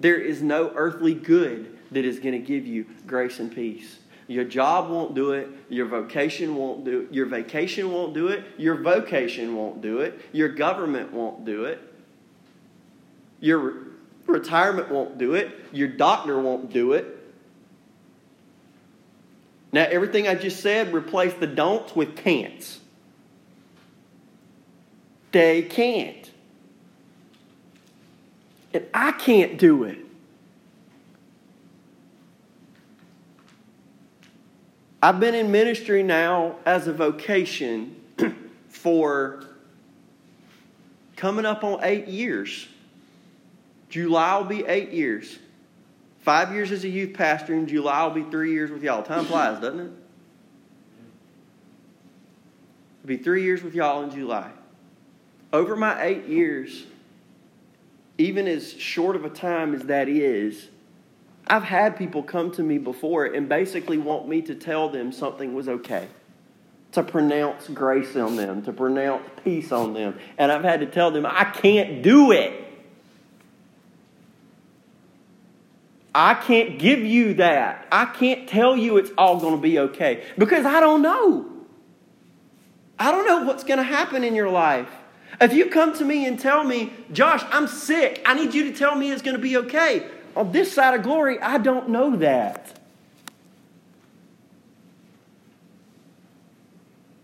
[0.00, 3.98] There is no earthly good that is going to give you grace and peace.
[4.26, 5.48] Your job won't do it.
[5.68, 7.12] Your vocation won't do it.
[7.12, 8.44] Your vacation won't do it.
[8.56, 10.20] Your vocation won't do it.
[10.32, 11.80] Your government won't do it.
[13.40, 13.88] Your
[14.26, 15.50] retirement won't do it.
[15.72, 17.16] Your doctor won't do it.
[19.72, 22.80] Now, everything I just said, replace the don'ts with can'ts.
[25.32, 26.30] They can't.
[28.72, 29.98] And I can't do it.
[35.02, 37.96] I've been in ministry now as a vocation
[38.68, 39.44] for
[41.16, 42.68] coming up on eight years.
[43.88, 45.38] July will be eight years.
[46.20, 49.02] Five years as a youth pastor, and July will be three years with y'all.
[49.02, 49.92] Time flies, doesn't it?
[52.98, 54.50] It'll be three years with y'all in July.
[55.50, 56.84] Over my eight years,
[58.20, 60.68] even as short of a time as that is,
[61.46, 65.54] I've had people come to me before and basically want me to tell them something
[65.54, 66.06] was okay,
[66.92, 70.18] to pronounce grace on them, to pronounce peace on them.
[70.36, 72.66] And I've had to tell them, I can't do it.
[76.14, 77.86] I can't give you that.
[77.90, 81.46] I can't tell you it's all going to be okay because I don't know.
[82.98, 84.90] I don't know what's going to happen in your life.
[85.40, 88.72] If you come to me and tell me, Josh, I'm sick, I need you to
[88.72, 90.06] tell me it's going to be okay.
[90.36, 92.78] On this side of glory, I don't know that.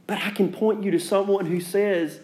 [0.07, 2.21] But I can point you to someone who says,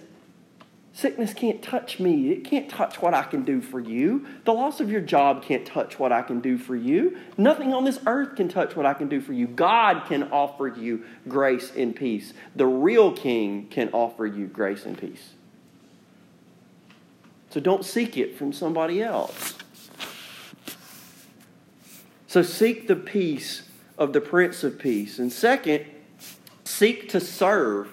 [0.94, 2.30] Sickness can't touch me.
[2.32, 4.26] It can't touch what I can do for you.
[4.44, 7.18] The loss of your job can't touch what I can do for you.
[7.38, 9.46] Nothing on this earth can touch what I can do for you.
[9.46, 12.34] God can offer you grace and peace.
[12.54, 15.30] The real king can offer you grace and peace.
[17.52, 19.58] So don't seek it from somebody else.
[22.26, 25.18] So seek the peace of the Prince of Peace.
[25.18, 25.84] And second,
[26.64, 27.92] seek to serve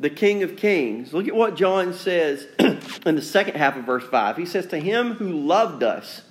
[0.00, 1.14] the King of Kings.
[1.14, 4.36] Look at what John says in the second half of verse 5.
[4.36, 6.22] He says, To him who loved us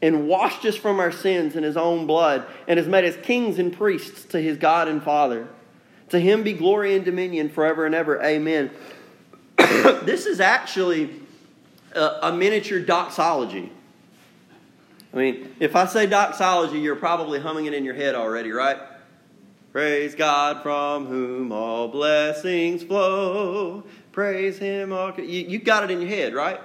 [0.00, 3.58] and washed us from our sins in his own blood and has made us kings
[3.58, 5.48] and priests to his God and Father.
[6.10, 8.22] To him be glory and dominion forever and ever.
[8.22, 8.70] Amen.
[9.56, 11.21] this is actually
[11.94, 13.70] a, a miniature doxology.
[15.12, 18.78] I mean, if I say doxology, you're probably humming it in your head already, right?
[19.72, 23.84] Praise God from whom all blessings flow.
[24.12, 24.92] Praise Him.
[24.92, 25.12] All...
[25.18, 26.60] You, you got it in your head, right?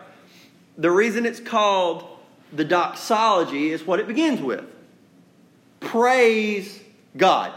[0.78, 2.06] The reason it's called
[2.54, 4.66] the doxology is what it begins with
[5.80, 6.82] Praise
[7.16, 7.54] God.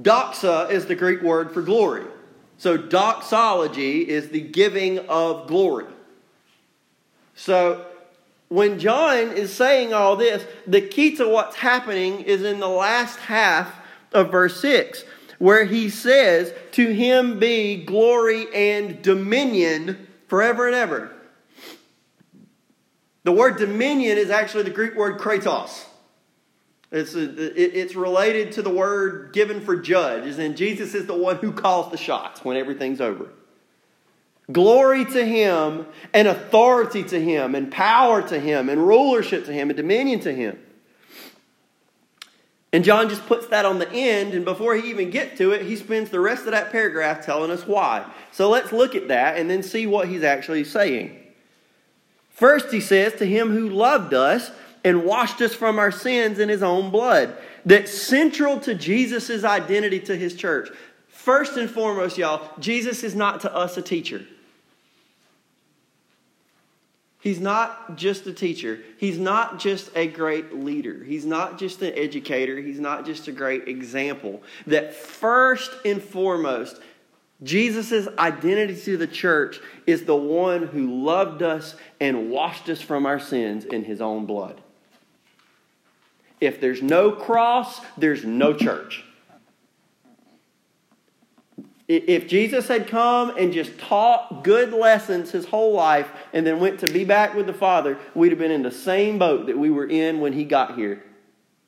[0.00, 2.06] Doxa is the Greek word for glory.
[2.58, 5.86] So, doxology is the giving of glory.
[7.34, 7.86] So,
[8.48, 13.18] when John is saying all this, the key to what's happening is in the last
[13.18, 13.74] half
[14.12, 15.04] of verse 6,
[15.38, 21.10] where he says, To him be glory and dominion forever and ever.
[23.24, 25.86] The word dominion is actually the Greek word kratos.
[26.92, 31.36] It's, uh, it's related to the word given for judge, and Jesus is the one
[31.36, 33.30] who calls the shots when everything's over.
[34.50, 39.70] Glory to him and authority to him and power to him and rulership to him
[39.70, 40.58] and dominion to him.
[42.74, 45.62] And John just puts that on the end, and before he even gets to it,
[45.62, 48.10] he spends the rest of that paragraph telling us why.
[48.32, 51.18] So let's look at that and then see what he's actually saying.
[52.30, 54.50] First, he says, To him who loved us
[54.84, 57.36] and washed us from our sins in his own blood.
[57.64, 60.70] That's central to Jesus' identity to his church.
[61.08, 64.22] First and foremost, y'all, Jesus is not to us a teacher.
[67.20, 68.80] He's not just a teacher.
[68.98, 71.04] He's not just a great leader.
[71.04, 72.56] He's not just an educator.
[72.58, 74.42] He's not just a great example.
[74.66, 76.80] That first and foremost,
[77.44, 83.06] Jesus' identity to the church is the one who loved us and washed us from
[83.06, 84.60] our sins in his own blood.
[86.42, 89.04] If there's no cross, there's no church.
[91.86, 96.80] If Jesus had come and just taught good lessons his whole life and then went
[96.80, 99.70] to be back with the Father, we'd have been in the same boat that we
[99.70, 101.04] were in when he got here.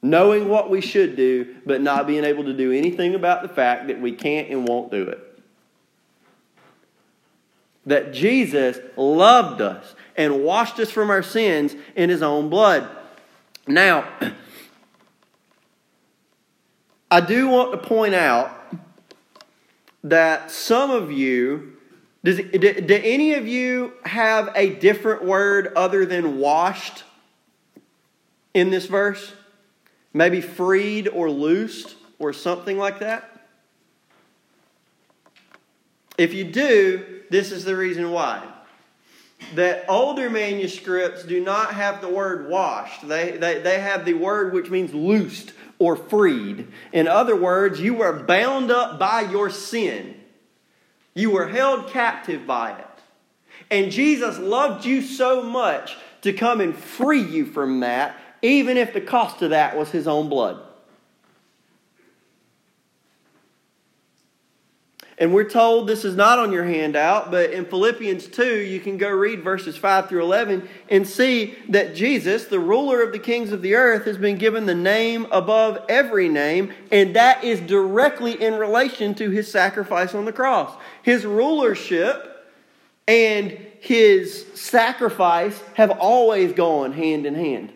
[0.02, 3.86] Knowing what we should do, but not being able to do anything about the fact
[3.86, 5.40] that we can't and won't do it.
[7.86, 12.88] That Jesus loved us and washed us from our sins in his own blood.
[13.68, 14.08] Now,
[17.14, 18.50] I do want to point out
[20.02, 21.76] that some of you,
[22.24, 27.04] does, do, do any of you have a different word other than washed
[28.52, 29.32] in this verse?
[30.12, 33.46] Maybe freed or loosed or something like that?
[36.18, 38.44] If you do, this is the reason why.
[39.54, 43.06] That older manuscripts do not have the word washed.
[43.06, 46.68] They, they, they have the word which means loosed or freed.
[46.92, 50.16] In other words, you were bound up by your sin,
[51.14, 52.86] you were held captive by it.
[53.70, 58.92] And Jesus loved you so much to come and free you from that, even if
[58.92, 60.60] the cost of that was his own blood.
[65.16, 68.96] And we're told this is not on your handout, but in Philippians 2, you can
[68.96, 73.52] go read verses 5 through 11 and see that Jesus, the ruler of the kings
[73.52, 78.42] of the earth, has been given the name above every name, and that is directly
[78.42, 80.76] in relation to his sacrifice on the cross.
[81.02, 82.30] His rulership
[83.06, 83.50] and
[83.80, 87.72] his sacrifice have always gone hand in hand.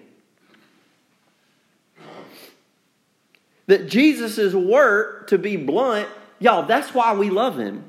[3.67, 6.09] That Jesus' work, to be blunt,
[6.39, 7.85] Y'all, that's why we love him.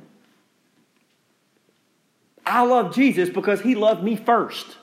[2.45, 4.77] I love Jesus because he loved me first.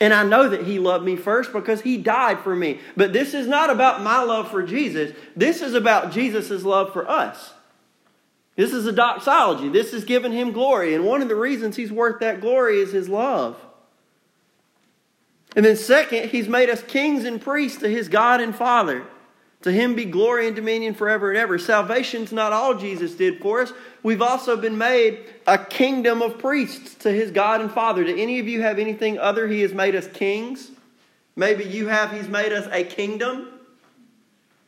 [0.00, 2.80] And I know that he loved me first because he died for me.
[2.96, 5.16] But this is not about my love for Jesus.
[5.34, 7.52] This is about Jesus' love for us.
[8.56, 9.68] This is a doxology.
[9.68, 10.94] This is giving him glory.
[10.94, 13.56] And one of the reasons he's worth that glory is his love.
[15.56, 19.04] And then, second, he's made us kings and priests to his God and Father.
[19.64, 21.58] To him be glory and dominion forever and ever.
[21.58, 23.72] Salvation's not all Jesus did for us.
[24.02, 28.04] We've also been made a kingdom of priests to his God and Father.
[28.04, 29.48] Do any of you have anything other?
[29.48, 30.70] He has made us kings.
[31.34, 33.48] Maybe you have, he's made us a kingdom.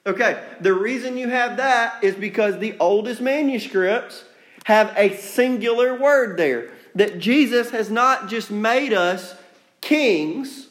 [0.06, 4.24] Okay, the reason you have that is because the oldest manuscripts
[4.64, 6.70] have a singular word there.
[6.96, 9.34] that Jesus has not just made us
[9.82, 10.65] kings.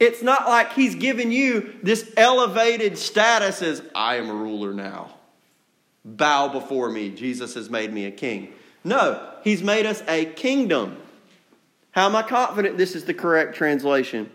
[0.00, 5.10] It's not like he's given you this elevated status as I am a ruler now.
[6.04, 7.10] Bow before me.
[7.10, 8.54] Jesus has made me a king.
[8.82, 10.96] No, he's made us a kingdom.
[11.90, 14.30] How am I confident this is the correct translation?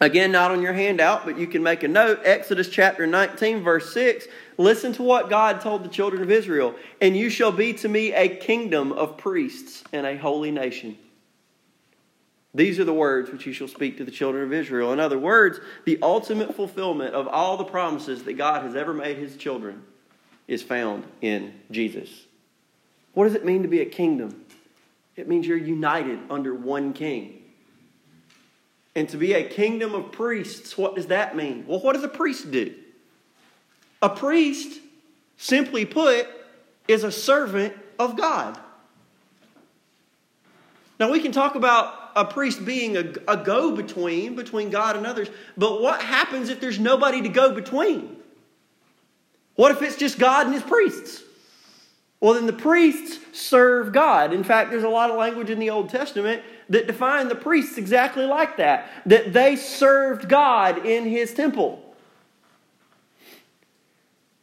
[0.00, 2.20] Again, not on your handout, but you can make a note.
[2.24, 4.26] Exodus chapter 19, verse 6.
[4.58, 6.74] Listen to what God told the children of Israel.
[7.00, 10.98] And you shall be to me a kingdom of priests and a holy nation.
[12.54, 14.92] These are the words which you shall speak to the children of Israel.
[14.92, 19.18] In other words, the ultimate fulfillment of all the promises that God has ever made
[19.18, 19.82] his children
[20.46, 22.26] is found in Jesus.
[23.12, 24.44] What does it mean to be a kingdom?
[25.16, 27.42] It means you're united under one king.
[28.94, 31.64] And to be a kingdom of priests, what does that mean?
[31.66, 32.72] Well, what does a priest do?
[34.00, 34.80] A priest,
[35.36, 36.28] simply put,
[36.86, 38.58] is a servant of God.
[41.00, 45.06] Now, we can talk about a priest being a, a go between, between God and
[45.06, 48.16] others, but what happens if there's nobody to go between?
[49.56, 51.22] What if it's just God and his priests?
[52.20, 54.32] Well, then the priests serve God.
[54.32, 57.76] In fact, there's a lot of language in the Old Testament that define the priests
[57.76, 61.80] exactly like that, that they served God in his temple.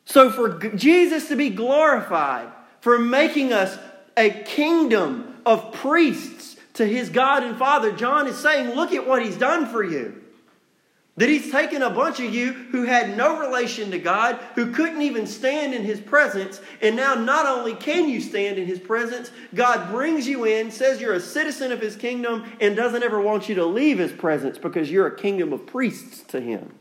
[0.05, 2.49] So, for Jesus to be glorified,
[2.81, 3.77] for making us
[4.17, 6.40] a kingdom of priests
[6.73, 10.21] to his God and Father, John is saying, Look at what he's done for you.
[11.17, 15.01] That he's taken a bunch of you who had no relation to God, who couldn't
[15.01, 19.29] even stand in his presence, and now not only can you stand in his presence,
[19.53, 23.49] God brings you in, says you're a citizen of his kingdom, and doesn't ever want
[23.49, 26.73] you to leave his presence because you're a kingdom of priests to him.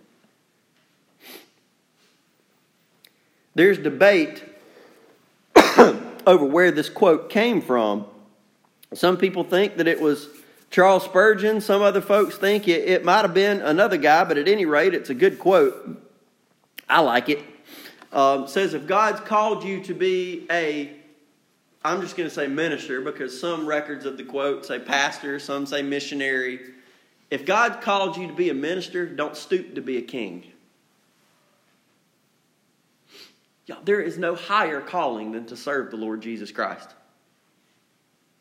[3.56, 4.44] There's debate
[6.26, 8.06] over where this quote came from.
[8.92, 10.28] Some people think that it was
[10.70, 11.60] Charles Spurgeon.
[11.60, 14.94] Some other folks think it, it might have been another guy, but at any rate,
[14.94, 16.00] it's a good quote.
[16.88, 17.40] I like it.
[18.12, 20.90] Um, says, If God's called you to be a,
[21.84, 25.66] I'm just going to say minister because some records of the quote say pastor, some
[25.66, 26.60] say missionary.
[27.30, 30.44] If God called you to be a minister, don't stoop to be a king.
[33.84, 36.92] There is no higher calling than to serve the Lord Jesus Christ.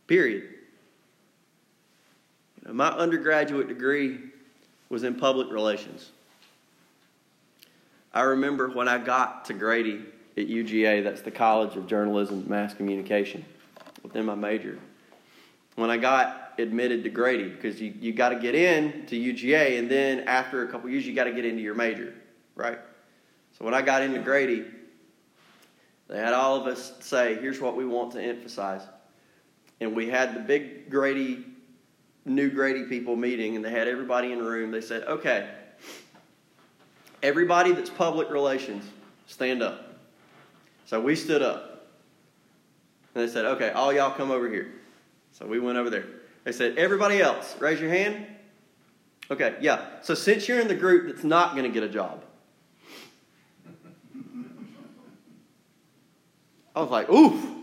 [0.09, 0.55] Period.
[2.67, 4.17] My undergraduate degree
[4.89, 6.09] was in public relations.
[8.11, 10.01] I remember when I got to Grady
[10.35, 13.45] at UGA, that's the College of Journalism and Mass Communication,
[14.01, 14.79] within my major.
[15.75, 19.77] When I got admitted to Grady, because you, you got to get in to UGA,
[19.77, 22.15] and then after a couple years, you got to get into your major,
[22.55, 22.79] right?
[23.59, 24.65] So when I got into Grady,
[26.07, 28.81] they had all of us say, here's what we want to emphasize.
[29.81, 31.45] And we had the big Grady
[32.25, 34.71] new Grady people meeting, and they had everybody in the room.
[34.71, 35.49] They said, okay,
[37.23, 38.83] everybody that's public relations,
[39.27, 39.97] stand up.
[40.85, 41.87] So we stood up.
[43.15, 44.73] And they said, okay, all y'all come over here.
[45.31, 46.05] So we went over there.
[46.43, 48.25] They said, everybody else, raise your hand.
[49.31, 49.85] Okay, yeah.
[50.01, 52.23] So since you're in the group that's not going to get a job,
[56.75, 57.58] I was like, ooh,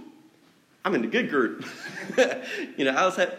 [0.86, 1.66] I'm in the good group.
[2.76, 3.36] you know, I was having,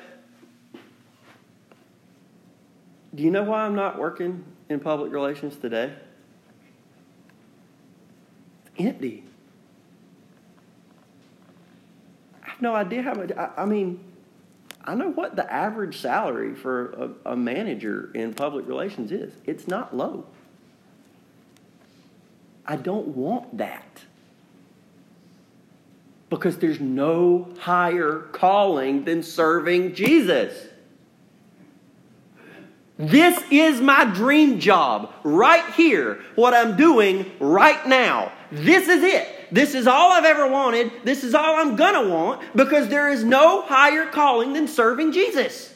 [3.15, 5.93] Do you know why I'm not working in public relations today?
[8.75, 9.23] It's empty.
[12.43, 13.31] I have no idea how much.
[13.31, 14.03] I, I mean,
[14.83, 19.31] I know what the average salary for a, a manager in public relations is.
[19.45, 20.25] It's not low.
[22.65, 24.01] I don't want that
[26.29, 30.67] because there's no higher calling than serving Jesus.
[32.97, 38.31] This is my dream job right here, what I'm doing right now.
[38.51, 39.27] This is it.
[39.51, 40.91] This is all I've ever wanted.
[41.03, 45.11] This is all I'm going to want because there is no higher calling than serving
[45.11, 45.73] Jesus.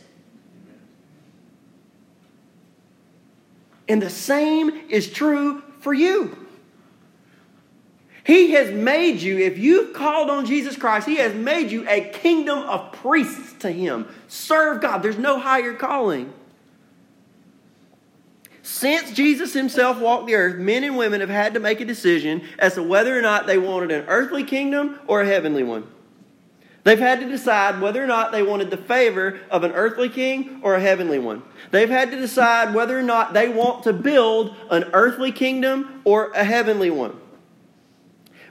[3.88, 6.41] And the same is true for you.
[8.24, 12.02] He has made you, if you've called on Jesus Christ, He has made you a
[12.02, 14.08] kingdom of priests to Him.
[14.28, 15.02] Serve God.
[15.02, 16.34] There's no higher calling.
[18.64, 22.42] Since Jesus himself walked the earth, men and women have had to make a decision
[22.60, 25.88] as to whether or not they wanted an earthly kingdom or a heavenly one.
[26.84, 30.62] They've had to decide whether or not they wanted the favor of an earthly king
[30.64, 31.44] or a heavenly one.
[31.70, 36.32] They've had to decide whether or not they want to build an earthly kingdom or
[36.32, 37.20] a heavenly one.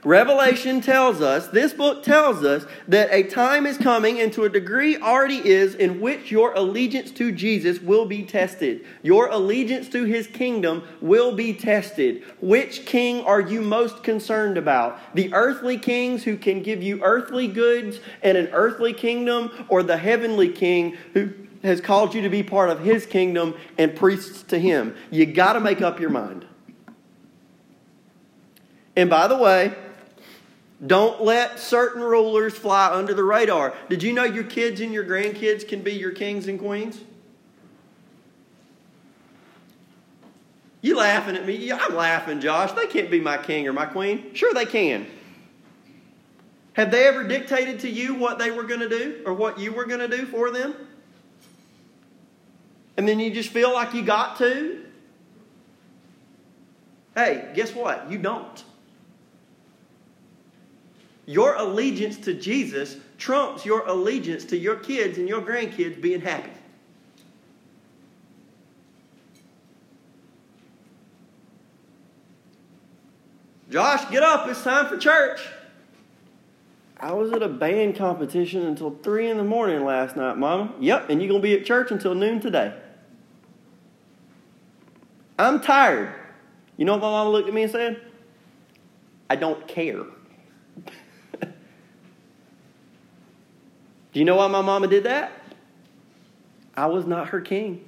[0.03, 4.49] Revelation tells us, this book tells us, that a time is coming, and to a
[4.49, 8.83] degree already is, in which your allegiance to Jesus will be tested.
[9.03, 12.23] Your allegiance to his kingdom will be tested.
[12.41, 14.99] Which king are you most concerned about?
[15.13, 19.97] The earthly kings who can give you earthly goods and an earthly kingdom, or the
[19.97, 21.31] heavenly king who
[21.61, 24.95] has called you to be part of his kingdom and priests to him?
[25.11, 26.47] You got to make up your mind.
[28.95, 29.75] And by the way,
[30.85, 33.73] don't let certain rulers fly under the radar.
[33.89, 36.99] Did you know your kids and your grandkids can be your kings and queens?
[40.81, 41.71] You laughing at me?
[41.71, 42.71] I'm laughing, Josh.
[42.71, 44.33] They can't be my king or my queen.
[44.33, 45.05] Sure, they can.
[46.73, 49.73] Have they ever dictated to you what they were going to do or what you
[49.73, 50.73] were going to do for them?
[52.97, 54.83] And then you just feel like you got to?
[57.13, 58.09] Hey, guess what?
[58.09, 58.63] You don't.
[61.31, 66.51] Your allegiance to Jesus trumps your allegiance to your kids and your grandkids being happy.
[73.69, 74.45] Josh, get up.
[74.49, 75.39] It's time for church.
[76.99, 80.73] I was at a band competition until 3 in the morning last night, Mama.
[80.81, 82.77] Yep, and you're going to be at church until noon today.
[85.39, 86.13] I'm tired.
[86.75, 88.01] You know what my mama looked at me and said?
[89.29, 90.03] I don't care.
[94.13, 95.31] Do you know why my mama did that?
[96.75, 97.87] I was not her king.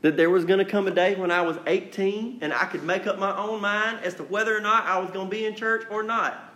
[0.00, 2.82] That there was going to come a day when I was 18 and I could
[2.82, 5.44] make up my own mind as to whether or not I was going to be
[5.44, 6.52] in church or not.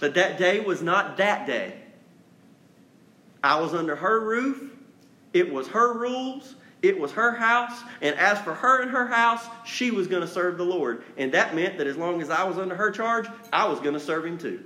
[0.00, 1.74] But that day was not that day.
[3.42, 4.70] I was under her roof.
[5.32, 6.54] It was her rules.
[6.82, 7.80] It was her house.
[8.00, 11.02] And as for her and her house, she was going to serve the Lord.
[11.16, 13.94] And that meant that as long as I was under her charge, I was going
[13.94, 14.62] to serve him too.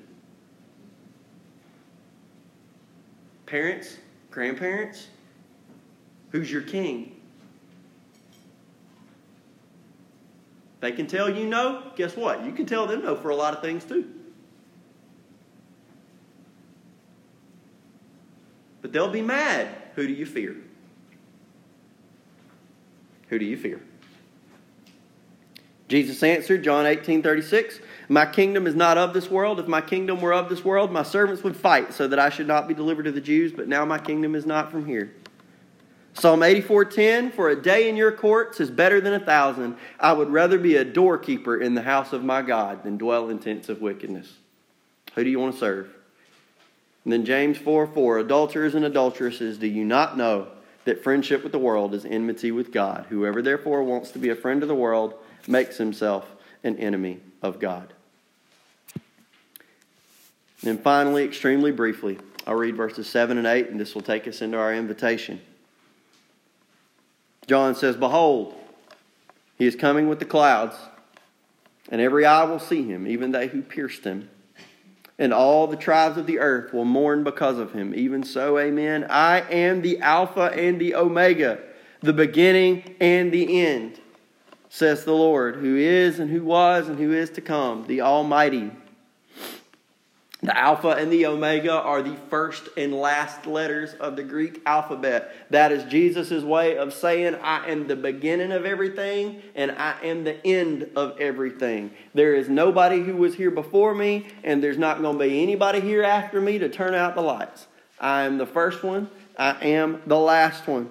[3.53, 3.99] Parents,
[4.31, 5.09] grandparents,
[6.31, 7.21] who's your king?
[10.81, 11.93] They can tell you no.
[11.95, 12.47] Guess what?
[12.47, 14.09] You can tell them no for a lot of things too.
[18.81, 19.69] But they'll be mad.
[19.97, 20.57] Who do you fear?
[23.29, 23.83] Who do you fear?
[25.93, 29.61] Jesus answered, John 18 36, My kingdom is not of this world.
[29.61, 32.47] If my kingdom were of this world, my servants would fight so that I should
[32.47, 35.13] not be delivered to the Jews, but now my kingdom is not from here.
[36.15, 39.77] Psalm 84 10, For a day in your courts is better than a thousand.
[40.01, 43.39] I would rather be a doorkeeper in the house of my God than dwell in
[43.39, 44.33] tents of wickedness.
[45.15, 45.95] Who do you want to serve?
[47.05, 50.49] And then James 4 4, Adulterers and adulteresses, do you not know
[50.87, 53.05] that friendship with the world is enmity with God?
[53.11, 55.17] Whoever therefore wants to be a friend of the world
[55.49, 56.29] makes himself
[56.65, 57.93] an enemy of God.
[60.65, 64.43] And finally, extremely briefly, I'll read verses 7 and 8, and this will take us
[64.43, 65.41] into our invitation.
[67.47, 68.55] John says, Behold,
[69.59, 70.77] he is coming with the clouds,
[71.89, 74.29] and every eye will see him, even they who pierced him.
[75.19, 77.95] And all the tribes of the earth will mourn because of him.
[77.95, 79.07] Even so, amen.
[79.11, 81.61] I am the Alpha and the Omega,
[82.01, 84.01] the beginning and the end
[84.73, 88.71] says the Lord, who is and who was and who is to come, the Almighty.
[90.41, 95.37] The Alpha and the Omega are the first and last letters of the Greek alphabet.
[95.51, 100.25] That is Jesus' way of saying, I am the beginning of everything and I am
[100.25, 101.91] the end of everything.
[102.15, 105.81] There is nobody who was here before me, and there's not going to be anybody
[105.81, 107.67] here after me to turn out the lights.
[108.01, 110.91] I am the first one, I am the last one.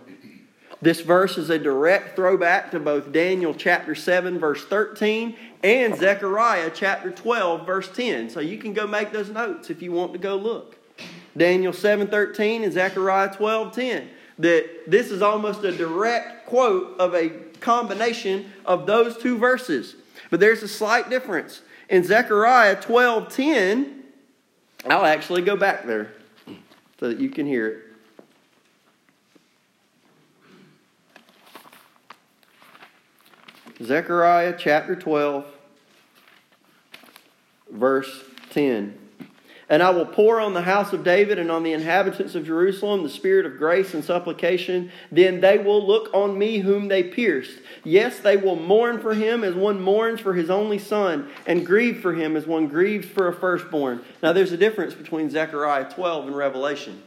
[0.82, 6.72] This verse is a direct throwback to both Daniel chapter 7, verse 13, and Zechariah
[6.74, 8.32] chapter 12, verse 10.
[8.32, 10.78] So you can go make those notes if you want to go look.
[11.38, 14.10] Daniel 7, 13 and Zechariah 12, 10.
[14.40, 17.30] That this is almost a direct quote of a
[17.60, 19.96] combination of those two verses.
[20.32, 21.62] But there's a slight difference.
[21.90, 24.04] In Zechariah 12, 10,
[24.90, 26.12] I'll actually go back there
[27.00, 27.91] so that you can hear it.
[33.84, 35.46] Zechariah chapter 12,
[37.72, 38.98] verse 10.
[39.70, 43.04] And I will pour on the house of David and on the inhabitants of Jerusalem
[43.04, 44.92] the spirit of grace and supplication.
[45.14, 47.58] Then they will look on me whom they pierced.
[47.86, 52.02] Yes, they will mourn for him as one mourns for his only son, and grieve
[52.02, 54.02] for him as one grieves for a firstborn.
[54.22, 57.02] Now, there's a difference between Zechariah 12 and Revelation.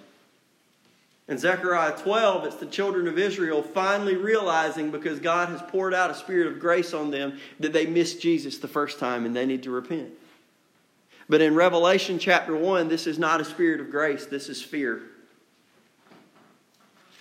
[1.27, 6.11] In Zechariah 12, it's the children of Israel finally realizing because God has poured out
[6.11, 9.47] a spirit of grace on them that they missed Jesus the first time and they
[9.47, 10.11] need to repent.
[11.29, 15.03] But in Revelation chapter 1, this is not a spirit of grace, this is fear.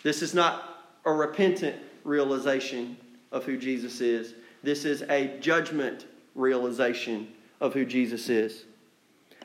[0.04, 2.98] This is not a repentant realization
[3.32, 4.34] of who Jesus is.
[4.62, 7.30] This is a judgment realization
[7.62, 8.66] of who Jesus is.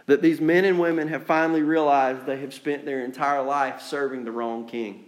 [0.09, 4.25] That these men and women have finally realized they have spent their entire life serving
[4.25, 5.05] the wrong king.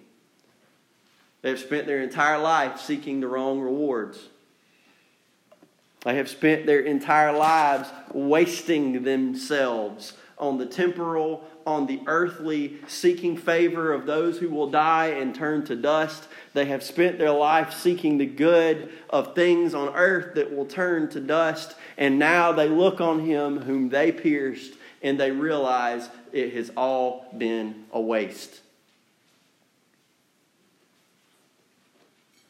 [1.40, 4.28] They have spent their entire life seeking the wrong rewards.
[6.04, 13.38] They have spent their entire lives wasting themselves on the temporal, on the earthly, seeking
[13.38, 16.28] favor of those who will die and turn to dust.
[16.52, 21.08] They have spent their life seeking the good of things on earth that will turn
[21.10, 21.74] to dust.
[21.96, 27.26] And now they look on him whom they pierced and they realize it has all
[27.36, 28.60] been a waste.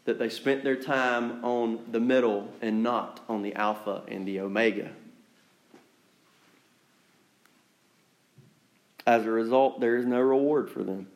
[0.05, 4.41] That they spent their time on the middle and not on the Alpha and the
[4.41, 4.91] Omega.
[9.07, 11.07] As a result, there is no reward for them.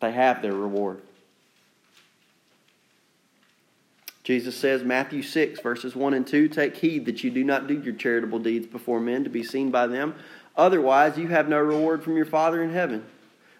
[0.00, 1.02] They have their reward.
[4.28, 7.80] Jesus says, Matthew 6, verses 1 and 2 Take heed that you do not do
[7.80, 10.14] your charitable deeds before men to be seen by them.
[10.54, 13.06] Otherwise, you have no reward from your Father in heaven.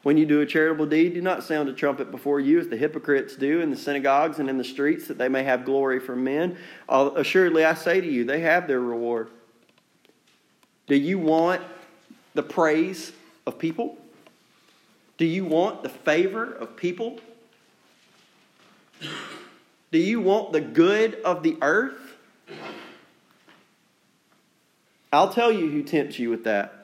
[0.03, 2.77] When you do a charitable deed, do not sound a trumpet before you, as the
[2.77, 6.23] hypocrites do in the synagogues and in the streets, that they may have glory from
[6.23, 6.59] men.
[6.87, 9.31] Assuredly, I say to you, they have their reward.
[10.87, 11.63] Do you want
[12.35, 13.13] the praise
[13.47, 13.97] of people?
[15.17, 17.21] Do you want the favor of people?
[19.91, 22.17] Do you want the good of the earth?
[25.13, 26.75] I'll tell you who tempts you with that.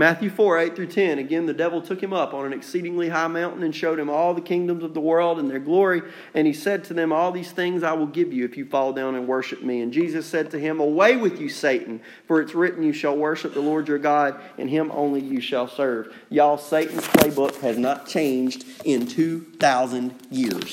[0.00, 1.18] Matthew 4, 8 through 10.
[1.18, 4.32] Again, the devil took him up on an exceedingly high mountain and showed him all
[4.32, 6.00] the kingdoms of the world and their glory.
[6.32, 8.94] And he said to them, All these things I will give you if you fall
[8.94, 9.82] down and worship me.
[9.82, 13.52] And Jesus said to him, Away with you, Satan, for it's written, You shall worship
[13.52, 16.14] the Lord your God, and him only you shall serve.
[16.30, 20.72] Y'all, Satan's playbook has not changed in 2,000 years.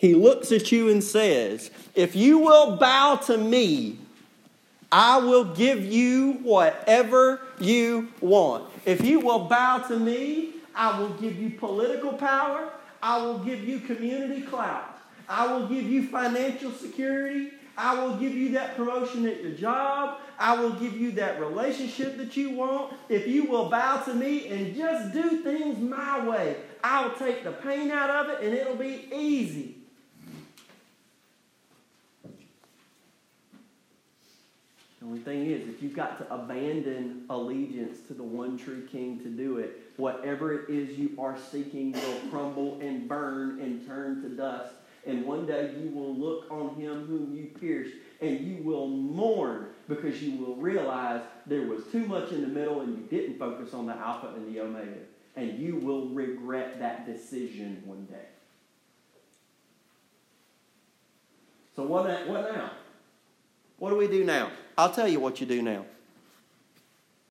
[0.00, 3.98] He looks at you and says, If you will bow to me,
[4.90, 8.64] I will give you whatever you want.
[8.86, 12.72] If you will bow to me, I will give you political power.
[13.02, 14.98] I will give you community clout.
[15.28, 17.50] I will give you financial security.
[17.76, 20.20] I will give you that promotion at your job.
[20.38, 22.94] I will give you that relationship that you want.
[23.10, 27.44] If you will bow to me and just do things my way, I will take
[27.44, 29.76] the pain out of it and it'll be easy.
[35.00, 39.18] The only thing is, if you've got to abandon allegiance to the one true King
[39.20, 44.22] to do it, whatever it is you are seeking will crumble and burn and turn
[44.22, 44.74] to dust.
[45.06, 49.68] And one day you will look on him whom you pierced and you will mourn
[49.88, 53.72] because you will realize there was too much in the middle and you didn't focus
[53.72, 54.98] on the Alpha and the Omega.
[55.34, 58.26] And you will regret that decision one day.
[61.74, 62.72] So, what, what now?
[63.78, 64.50] What do we do now?
[64.80, 65.84] I'll tell you what you do now.